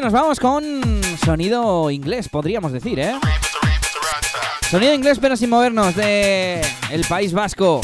Nos 0.00 0.12
vamos 0.12 0.38
con 0.40 1.00
sonido 1.24 1.90
inglés, 1.90 2.28
podríamos 2.28 2.72
decir, 2.72 2.98
¿eh? 2.98 3.14
Sonido 4.70 4.94
inglés 4.94 5.18
pero 5.20 5.36
sin 5.36 5.50
movernos 5.50 5.94
de 5.96 6.60
el 6.90 7.04
País 7.04 7.32
Vasco. 7.32 7.80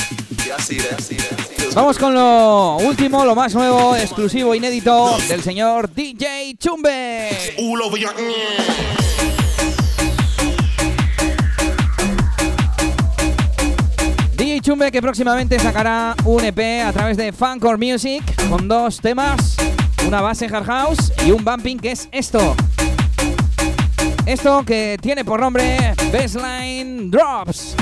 Vamos 1.74 1.98
con 1.98 2.14
lo 2.14 2.76
último, 2.76 3.24
lo 3.24 3.34
más 3.34 3.54
nuevo, 3.54 3.96
exclusivo, 3.96 4.54
inédito 4.54 5.16
del 5.28 5.42
señor 5.42 5.92
DJ 5.92 6.56
Chumbe. 6.58 7.30
DJ 14.36 14.60
Chumbe 14.60 14.92
que 14.92 15.02
próximamente 15.02 15.58
sacará 15.58 16.14
un 16.24 16.44
EP 16.44 16.86
a 16.86 16.92
través 16.92 17.16
de 17.16 17.32
Funcore 17.32 17.76
Music 17.76 18.22
con 18.48 18.68
dos 18.68 19.00
temas, 19.00 19.56
una 20.06 20.20
base 20.20 20.46
hard 20.46 20.66
house 20.66 21.12
y 21.26 21.30
un 21.30 21.44
bumping 21.44 21.78
que 21.78 21.92
es 21.92 22.08
esto. 22.12 22.54
Esto 24.26 24.64
que 24.64 24.96
tiene 25.00 25.24
por 25.24 25.40
nombre 25.40 25.94
Baseline 26.12 27.10
Drops. 27.10 27.76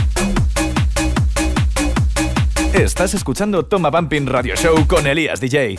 Estás 2.73 3.15
escuchando 3.15 3.65
Toma 3.65 3.91
Bumping 3.91 4.27
Radio 4.27 4.55
Show 4.57 4.87
con 4.87 5.07
Elías 5.07 5.41
DJ. 5.41 5.79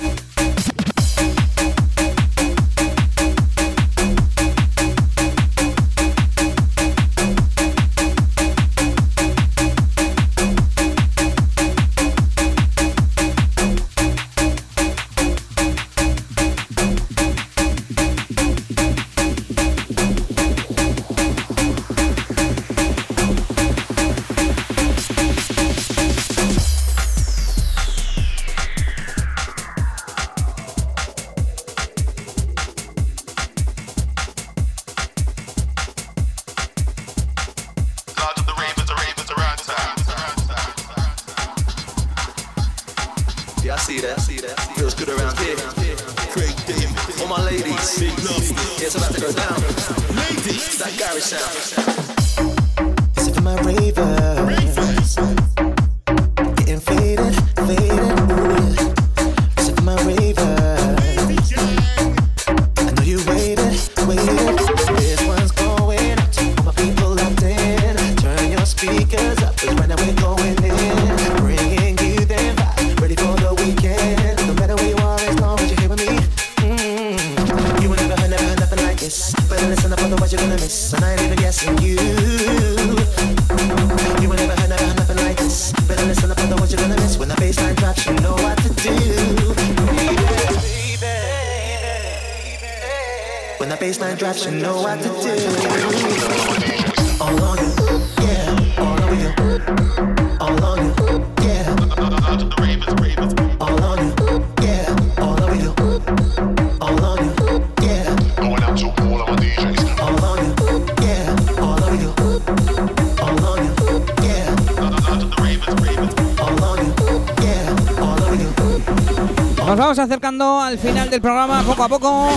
Al 120.73 120.79
final 120.79 121.07
del 121.07 121.21
programa 121.21 121.61
poco 121.61 121.83
a 121.83 121.87
poco. 121.87 122.29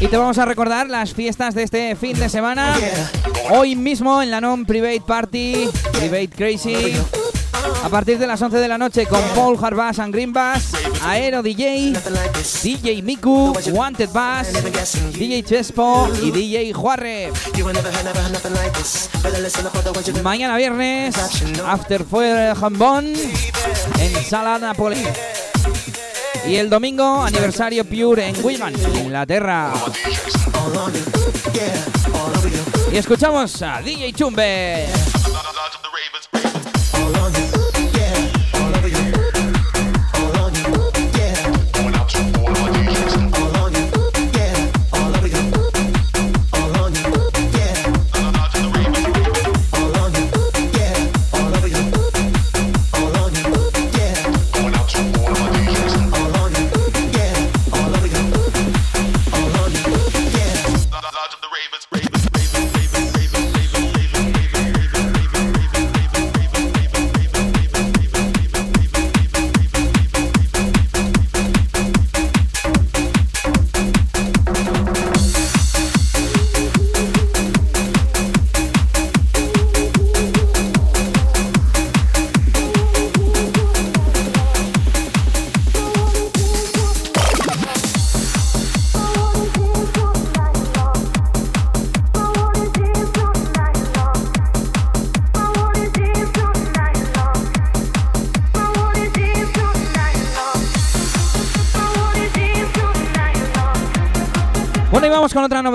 Y 0.00 0.08
te 0.08 0.16
vamos 0.16 0.36
a 0.36 0.44
recordar 0.44 0.88
las 0.88 1.14
fiestas 1.14 1.54
de 1.54 1.62
este 1.62 1.94
fin 1.94 2.18
de 2.18 2.28
semana. 2.28 2.76
Hoy 3.50 3.76
mismo 3.76 4.20
en 4.20 4.32
la 4.32 4.40
Non 4.40 4.64
Private 4.64 5.02
Party, 5.06 5.68
Private 5.92 6.30
Crazy. 6.30 6.96
A 7.84 7.88
partir 7.88 8.18
de 8.18 8.26
las 8.26 8.42
11 8.42 8.56
de 8.56 8.66
la 8.66 8.78
noche 8.78 9.06
con 9.06 9.20
Paul 9.36 9.56
Harbas 9.62 10.00
and 10.00 10.12
Green 10.12 10.32
Bass, 10.32 10.72
Aero 11.04 11.40
DJ, 11.40 11.92
DJ 12.64 13.00
Miku, 13.02 13.56
Wanted 13.70 14.10
Bass, 14.10 14.48
DJ 15.12 15.44
Chespo 15.44 16.08
y 16.20 16.32
DJ 16.32 16.72
Juarre. 16.72 17.30
Mañana 20.24 20.56
viernes, 20.56 21.14
After 21.64 22.02
Fue 22.02 22.52
Jambón 22.58 23.06
en 23.06 24.24
Sala 24.24 24.58
Napoli. 24.58 25.06
Y 26.46 26.56
el 26.56 26.70
domingo, 26.70 27.22
aniversario 27.22 27.84
Pure 27.84 28.28
en 28.28 28.44
Wigan, 28.44 28.74
Inglaterra. 28.96 29.72
Y 32.92 32.96
escuchamos 32.96 33.62
a 33.62 33.80
DJ 33.82 34.12
Chumbe. 34.12 34.86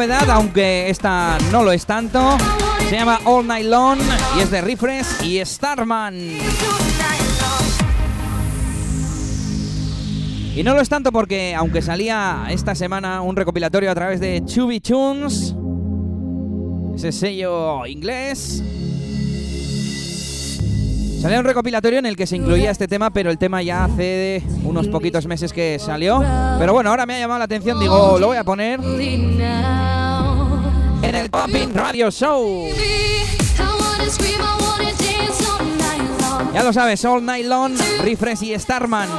Novedad, 0.08 0.30
aunque 0.30 0.90
esta 0.90 1.38
no 1.52 1.64
lo 1.64 1.72
es 1.72 1.86
tanto. 1.86 2.38
Se 2.90 2.96
llama 2.96 3.20
All 3.26 3.48
Night 3.48 3.66
Long 3.66 4.00
y 4.38 4.42
es 4.42 4.52
de 4.52 4.62
Refresh 4.62 5.24
y 5.24 5.44
Starman. 5.44 6.16
Y 10.56 10.64
no 10.64 10.74
lo 10.76 10.82
es 10.82 10.90
tanto 10.90 11.12
porque, 11.12 11.56
aunque 11.56 11.82
salía 11.82 12.46
esta 12.50 12.76
semana 12.76 13.22
un 13.22 13.36
recopilatorio 13.36 13.90
a 13.90 13.96
través 13.96 14.20
de 14.20 14.44
Chubby 14.46 14.80
Tunes, 14.80 15.56
ese 16.96 17.12
sello 17.12 17.86
inglés, 17.88 18.64
Salió 21.20 21.40
un 21.40 21.46
recopilatorio 21.46 21.98
en 21.98 22.06
el 22.06 22.16
que 22.16 22.28
se 22.28 22.36
incluía 22.36 22.70
este 22.70 22.88
tema, 22.88 23.10
pero 23.10 23.32
el 23.32 23.40
tema 23.40 23.64
ya 23.64 23.86
hace 23.86 24.44
unos 24.64 24.88
poquitos 24.90 25.26
meses 25.26 25.52
que 25.54 25.80
salió. 25.80 26.24
Pero 26.60 26.72
bueno, 26.72 26.92
ahora 26.92 27.08
me 27.08 27.16
ha 27.16 27.20
llamado 27.20 27.40
la 27.40 27.46
atención, 27.46 27.80
digo, 27.80 28.20
lo 28.20 28.28
voy 28.28 28.38
a 28.38 28.44
poner 28.44 28.80
en 31.08 31.16
el 31.16 31.30
Popping 31.30 31.74
Radio 31.74 32.10
Show. 32.10 32.68
Ya 36.54 36.64
lo 36.64 36.74
sabes, 36.74 37.06
All 37.06 37.24
Night 37.24 37.46
Long, 37.46 37.78
Refresh 38.02 38.44
y 38.44 38.60
Starman. 38.60 39.10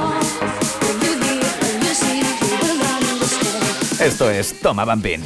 Esto 3.99 4.29
es 4.29 4.59
Toma 4.59 4.85
Bambín. 4.85 5.23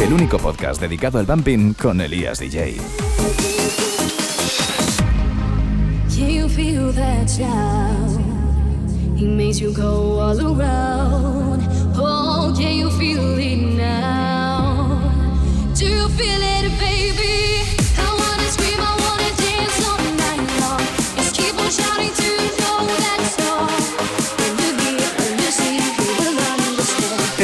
El 0.00 0.12
único 0.12 0.38
podcast 0.38 0.80
dedicado 0.80 1.20
al 1.20 1.26
bumping 1.26 1.74
con 1.74 2.00
Elías 2.00 2.40
DJ. 2.40 2.78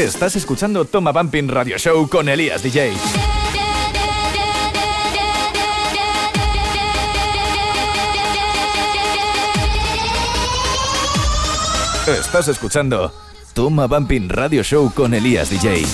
Estás 0.00 0.34
escuchando 0.34 0.86
Toma 0.86 1.12
Bumping 1.12 1.48
Radio 1.48 1.76
Show 1.76 2.08
con 2.08 2.26
Elías 2.30 2.62
DJ. 2.62 2.94
Estás 12.18 12.48
escuchando 12.48 13.12
Toma 13.52 13.86
Bumping 13.86 14.30
Radio 14.30 14.62
Show 14.62 14.90
con 14.94 15.12
Elías 15.12 15.50
DJ. 15.50 15.84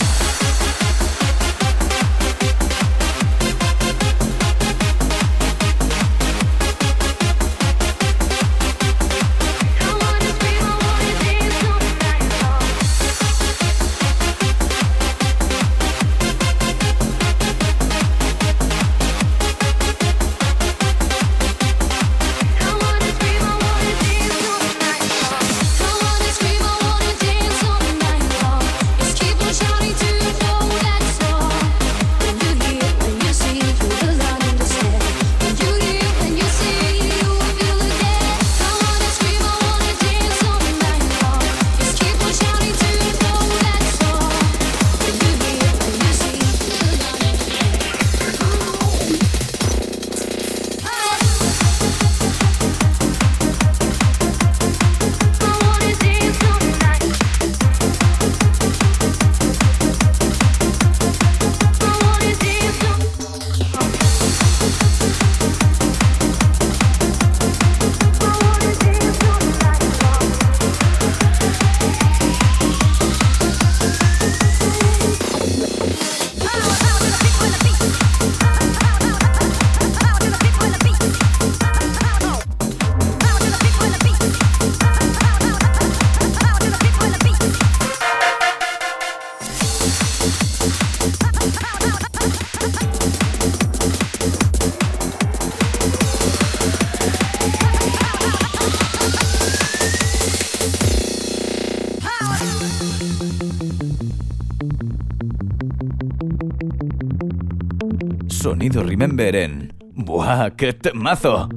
Sonido 108.67 108.83
Remember 108.83 109.37
en... 109.37 109.73
¡Buah, 109.95 110.51
qué 110.57 110.73
temazo! 110.73 111.49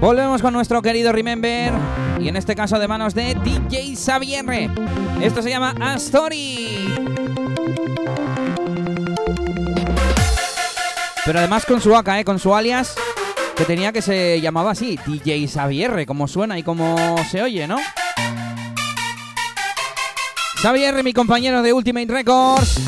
Volvemos 0.00 0.42
con 0.42 0.52
nuestro 0.52 0.82
querido 0.82 1.12
Remember. 1.12 1.72
Y 2.20 2.26
en 2.26 2.36
este 2.36 2.56
caso 2.56 2.80
de 2.80 2.88
manos 2.88 3.14
de 3.14 3.36
DJ 3.44 3.94
Xavier. 3.94 4.70
Esto 5.20 5.40
se 5.40 5.50
llama 5.50 5.72
A 5.80 5.94
Story. 5.94 6.88
Pero 11.24 11.38
además 11.38 11.64
con 11.64 11.80
su 11.80 11.94
AK, 11.94 12.08
¿eh? 12.08 12.24
con 12.24 12.40
su 12.40 12.52
alias, 12.56 12.96
que 13.56 13.64
tenía 13.64 13.92
que 13.92 14.02
se 14.02 14.40
llamaba 14.40 14.72
así, 14.72 14.98
DJ 15.06 15.46
Xavier, 15.46 16.06
como 16.06 16.26
suena 16.26 16.58
y 16.58 16.64
como 16.64 16.96
se 17.30 17.40
oye, 17.40 17.68
¿no? 17.68 17.76
Xavier, 20.62 21.02
mi 21.02 21.12
compañero 21.12 21.60
de 21.60 21.72
Ultimate 21.72 22.06
Records. 22.06 22.78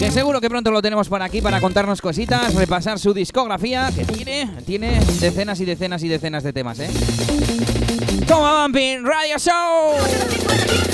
Que 0.00 0.10
seguro 0.10 0.40
que 0.40 0.50
pronto 0.50 0.72
lo 0.72 0.82
tenemos 0.82 1.08
por 1.08 1.22
aquí 1.22 1.40
para 1.40 1.60
contarnos 1.60 2.00
cositas, 2.00 2.52
repasar 2.54 2.98
su 2.98 3.14
discografía, 3.14 3.92
que 3.94 4.04
tiene, 4.04 5.00
decenas 5.20 5.60
y 5.60 5.64
decenas 5.64 6.02
y 6.02 6.08
decenas 6.08 6.42
de 6.42 6.52
temas, 6.52 6.80
¿eh? 6.80 6.90
Toma 8.26 8.64
Bumping 8.64 9.04
Radio 9.04 9.38
Show. 9.38 10.93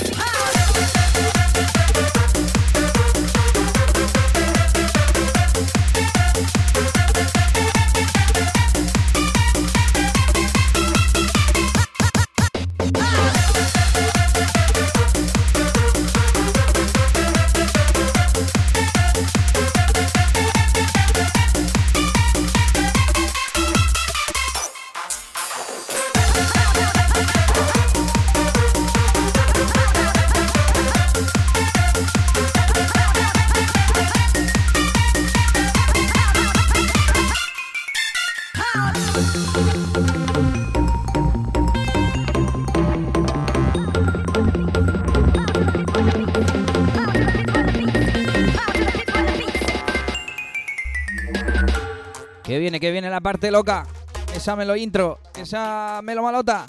La 53.10 53.20
parte 53.20 53.50
loca. 53.50 53.86
Esa 54.34 54.56
melo 54.56 54.76
intro, 54.76 55.20
esa 55.36 56.00
melo 56.02 56.22
malota. 56.22 56.64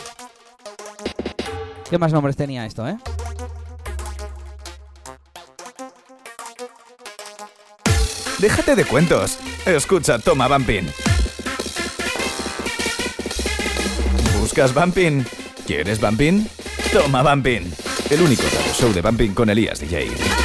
¿Qué 1.89 1.98
más 1.98 2.12
nombres 2.12 2.36
tenía 2.36 2.66
esto, 2.66 2.88
eh? 2.88 2.98
Déjate 8.39 8.76
de 8.76 8.86
cuentos. 8.86 9.38
Escucha 9.66 10.18
Toma 10.18 10.48
Bumping. 10.48 10.88
¿Buscas 14.39 14.74
Bumping? 14.74 15.24
¿Quieres 15.68 16.02
Bumping? 16.02 16.48
Toma 16.92 17.22
Bumping. 17.22 17.72
El 18.10 18.22
único 18.22 18.44
show 18.74 18.92
de 18.92 19.02
Bumping 19.02 19.34
con 19.34 19.50
Elías 19.50 19.80
DJ. 19.80 20.41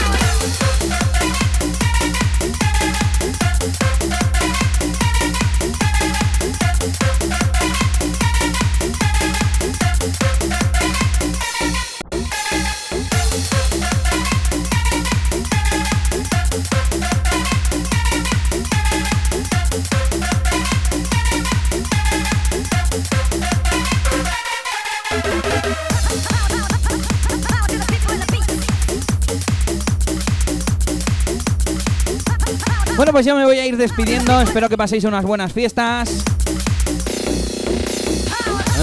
Pues 33.17 33.25
ya 33.25 33.35
me 33.35 33.47
voy 33.47 33.59
a 33.59 33.65
ir 33.65 33.79
despidiendo. 33.79 34.43
Espero 34.43 34.69
que 34.69 34.77
paséis 34.77 35.05
unas 35.05 35.25
buenas 35.25 35.51
fiestas. 35.51 36.23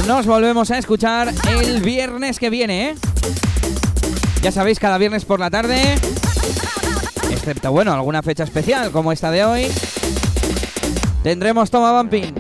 Nos 0.08 0.26
volvemos 0.26 0.72
a 0.72 0.80
escuchar 0.80 1.32
el 1.60 1.82
viernes 1.82 2.40
que 2.40 2.50
viene, 2.50 2.90
¿eh? 2.90 2.96
Ya 4.42 4.52
sabéis, 4.52 4.80
cada 4.80 4.98
viernes 4.98 5.24
por 5.24 5.40
la 5.40 5.52
tarde. 5.52 6.00
Excepto, 7.30 7.72
bueno, 7.72 7.94
alguna 7.94 8.24
fecha 8.24 8.44
especial 8.44 8.90
como 8.90 9.12
esta 9.12 9.30
de 9.30 9.46
hoy. 9.46 9.68
Tendremos 11.22 11.70
Toma 11.70 11.92
Bumping. 12.02 12.34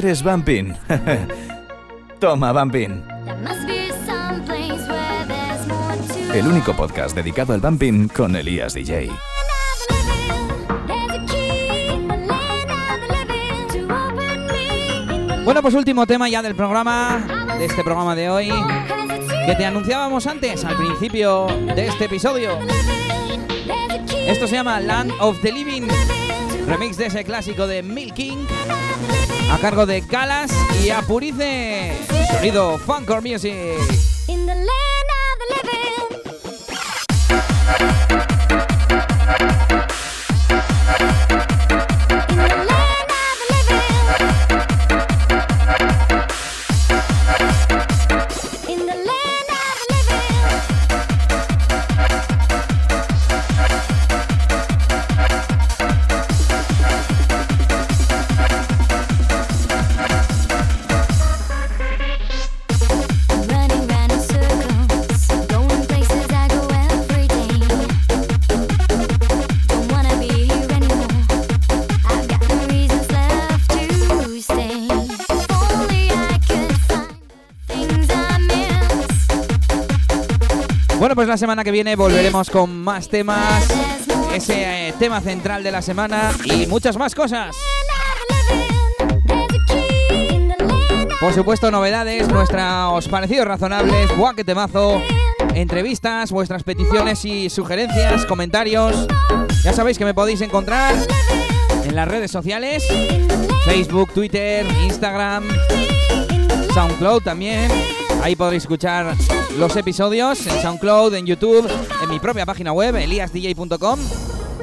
¿Quieres 0.00 0.22
Bumping? 0.22 0.74
Toma 2.20 2.52
Bumping. 2.52 3.02
El 6.32 6.46
único 6.46 6.72
podcast 6.76 7.16
dedicado 7.16 7.52
al 7.52 7.58
Bumping 7.58 8.06
con 8.06 8.36
Elías 8.36 8.74
DJ. 8.74 9.10
Bueno, 15.44 15.62
pues 15.62 15.74
último 15.74 16.06
tema 16.06 16.28
ya 16.28 16.42
del 16.42 16.54
programa, 16.54 17.56
de 17.58 17.64
este 17.64 17.82
programa 17.82 18.14
de 18.14 18.30
hoy, 18.30 18.52
que 19.46 19.54
te 19.56 19.66
anunciábamos 19.66 20.28
antes, 20.28 20.64
al 20.64 20.76
principio 20.76 21.48
de 21.74 21.88
este 21.88 22.04
episodio. 22.04 22.56
Esto 24.28 24.46
se 24.46 24.54
llama 24.54 24.78
Land 24.78 25.10
of 25.18 25.40
the 25.42 25.50
Living, 25.50 25.88
remix 26.68 26.96
de 26.98 27.06
ese 27.06 27.24
clásico 27.24 27.66
de 27.66 27.82
Milking 27.82 28.46
a 29.50 29.58
cargo 29.58 29.86
de 29.86 30.00
Galas 30.02 30.50
y 30.84 30.90
Apurice. 30.90 31.92
Sonido 32.30 32.78
Funker 32.78 33.22
Music. 33.22 34.07
La 81.28 81.36
semana 81.36 81.62
que 81.62 81.70
viene 81.70 81.94
volveremos 81.94 82.48
con 82.48 82.82
más 82.82 83.08
temas, 83.08 83.64
ese 84.34 84.88
eh, 84.88 84.94
tema 84.98 85.20
central 85.20 85.62
de 85.62 85.70
la 85.70 85.82
semana 85.82 86.32
y 86.44 86.66
muchas 86.66 86.96
más 86.96 87.14
cosas. 87.14 87.54
Por 91.20 91.34
supuesto, 91.34 91.70
novedades, 91.70 92.28
nuestros 92.28 93.08
parecidos 93.08 93.46
razonables, 93.46 94.16
buah, 94.16 94.34
que 94.34 94.44
temazo, 94.44 95.02
entrevistas, 95.54 96.30
vuestras 96.30 96.62
peticiones 96.62 97.24
y 97.24 97.50
sugerencias, 97.50 98.24
comentarios. 98.24 99.06
Ya 99.64 99.72
sabéis 99.74 99.98
que 99.98 100.06
me 100.06 100.14
podéis 100.14 100.40
encontrar 100.40 100.94
en 101.84 101.94
las 101.94 102.08
redes 102.08 102.30
sociales, 102.30 102.86
Facebook, 103.66 104.12
Twitter, 104.14 104.64
Instagram, 104.84 105.44
SoundCloud 106.72 107.22
también. 107.22 107.70
Ahí 108.22 108.36
podréis 108.36 108.64
escuchar 108.64 109.14
los 109.58 109.76
episodios 109.76 110.46
en 110.46 110.60
SoundCloud, 110.60 111.14
en 111.14 111.26
YouTube, 111.26 111.68
en 112.02 112.10
mi 112.10 112.18
propia 112.18 112.44
página 112.44 112.72
web, 112.72 112.96
eliasdj.com, 112.96 113.98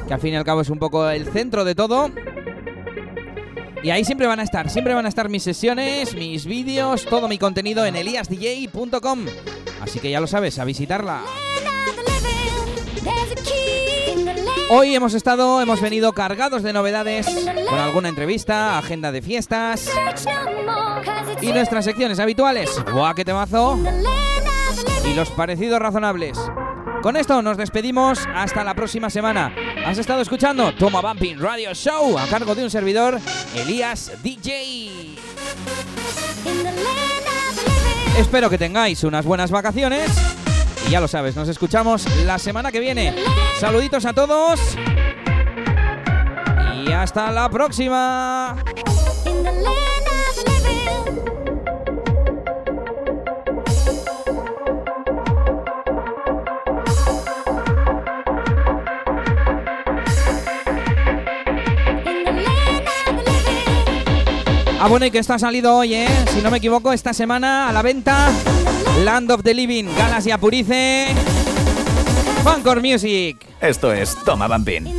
que 0.07 0.13
al 0.13 0.19
fin 0.19 0.33
y 0.33 0.35
al 0.35 0.43
cabo 0.43 0.61
es 0.61 0.69
un 0.69 0.79
poco 0.79 1.09
el 1.09 1.25
centro 1.27 1.63
de 1.63 1.73
todo. 1.73 2.11
Y 3.81 3.91
ahí 3.91 4.03
siempre 4.03 4.27
van 4.27 4.39
a 4.39 4.43
estar, 4.43 4.69
siempre 4.69 4.93
van 4.93 5.05
a 5.05 5.09
estar 5.09 5.29
mis 5.29 5.43
sesiones, 5.43 6.15
mis 6.15 6.45
vídeos, 6.45 7.05
todo 7.05 7.27
mi 7.27 7.37
contenido 7.37 7.85
en 7.85 7.95
eliasdj.com. 7.95 9.25
Así 9.81 9.99
que 9.99 10.09
ya 10.09 10.19
lo 10.19 10.27
sabes, 10.27 10.59
a 10.59 10.65
visitarla. 10.65 11.21
Hoy 14.70 14.95
hemos 14.95 15.13
estado, 15.13 15.61
hemos 15.61 15.80
venido 15.80 16.13
cargados 16.13 16.63
de 16.63 16.74
novedades, 16.74 17.28
con 17.70 17.78
alguna 17.78 18.09
entrevista, 18.09 18.78
agenda 18.80 19.11
de 19.11 19.22
fiestas 19.22 19.89
y 21.42 21.51
nuestras 21.54 21.86
secciones 21.86 22.20
habituales. 22.20 22.71
¡Buah, 22.92 23.13
qué 23.13 23.24
temazo! 23.24 23.78
Y 25.05 25.13
los 25.13 25.29
parecidos 25.29 25.79
razonables. 25.79 26.39
Con 27.04 27.16
esto 27.16 27.43
nos 27.43 27.58
despedimos 27.58 28.28
hasta 28.33 28.63
la 28.63 28.74
próxima 28.74 29.12
semana. 29.12 29.54
Has 29.86 30.00
estado 30.00 30.21
escuchando 30.21 30.74
Toma 30.74 31.01
Bumping 31.01 31.39
Radio 31.39 31.74
Show 31.75 32.17
a 32.17 32.25
cargo 32.25 32.55
de 32.55 32.63
un 32.63 32.71
servidor, 32.71 33.20
Elías 33.55 34.12
DJ. 34.24 35.16
Espero 38.17 38.50
que 38.50 38.58
tengáis 38.58 39.04
unas 39.04 39.25
buenas 39.25 39.51
vacaciones. 39.51 40.09
Y 40.87 40.91
ya 40.91 40.99
lo 40.99 41.07
sabes, 41.07 41.36
nos 41.36 41.49
escuchamos 41.49 42.05
la 42.25 42.37
semana 42.37 42.71
que 42.71 42.79
viene. 42.79 43.16
Saluditos 43.59 44.05
a 44.05 44.13
todos. 44.13 44.59
Y 46.86 46.91
hasta 46.91 47.32
la 47.32 47.49
próxima. 47.49 48.55
Ah, 64.86 64.87
bueno, 64.87 65.07
y 65.07 65.09
que 65.09 65.17
esto 65.17 65.33
ha 65.33 65.39
salido 65.39 65.75
hoy, 65.75 65.95
¿eh? 65.95 66.07
Si 66.32 66.43
no 66.43 66.51
me 66.51 66.59
equivoco, 66.59 66.93
esta 66.93 67.12
semana 67.12 67.67
a 67.67 67.74
la 67.74 67.82
venta 67.82 68.29
Land 69.03 69.32
of 69.32 69.41
the 69.41 69.51
Living, 69.51 69.86
Galas 69.97 70.28
y 70.28 70.32
Apurice, 70.32 71.07
Funcore 72.43 72.82
Music. 72.82 73.36
Esto 73.59 73.91
es 73.91 74.16
Toma 74.24 74.47
Bambín. 74.47 74.95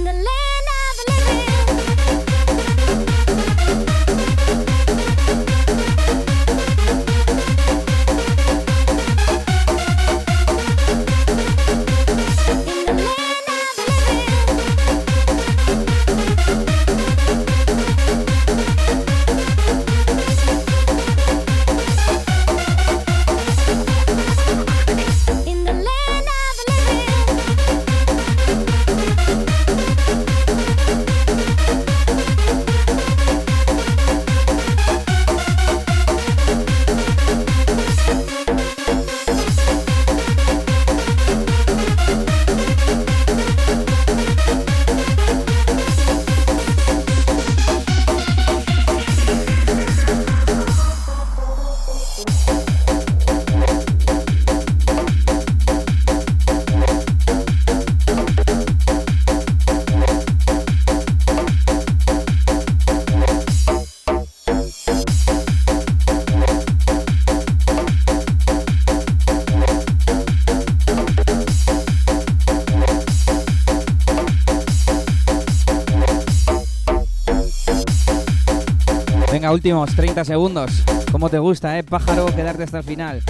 Últimos 79.57 79.97
30 79.97 80.23
segundos. 80.27 80.71
¿Cómo 81.11 81.31
te 81.31 81.39
gusta, 81.39 81.79
eh, 81.79 81.83
pájaro, 81.83 82.27
quedarte 82.27 82.65
hasta 82.65 82.79
el 82.79 82.85
final? 82.85 83.23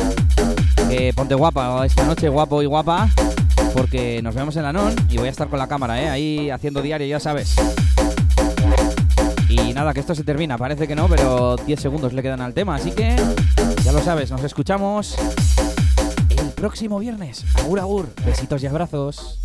ponte 1.14 1.36
guapa 1.36 1.86
esta 1.86 2.04
noche, 2.04 2.28
guapo 2.28 2.62
y 2.62 2.66
guapa, 2.66 3.08
porque 3.74 4.20
nos 4.22 4.34
vemos 4.34 4.56
en 4.56 4.64
la 4.64 4.72
NON 4.72 4.92
y 5.08 5.18
voy 5.18 5.28
a 5.28 5.30
estar 5.30 5.48
con 5.48 5.60
la 5.60 5.68
cámara, 5.68 6.02
eh, 6.02 6.08
ahí 6.08 6.50
haciendo 6.50 6.82
diario, 6.82 7.06
ya 7.06 7.20
sabes. 7.20 7.54
Y 9.48 9.72
nada, 9.72 9.94
que 9.94 10.00
esto 10.00 10.16
se 10.16 10.24
termina, 10.24 10.58
parece 10.58 10.88
que 10.88 10.96
no, 10.96 11.06
pero 11.08 11.56
10 11.64 11.80
segundos 11.80 12.12
le 12.12 12.22
quedan 12.22 12.40
al 12.40 12.54
tema, 12.54 12.74
así 12.74 12.90
que 12.90 13.16
ya 13.84 13.92
lo 13.92 14.02
sabes, 14.02 14.32
nos 14.32 14.42
escuchamos 14.42 15.14
el 16.30 16.50
próximo 16.50 16.98
viernes. 16.98 17.44
Agur, 17.54 17.78
agur, 17.78 18.08
besitos 18.24 18.64
y 18.64 18.66
abrazos. 18.66 19.35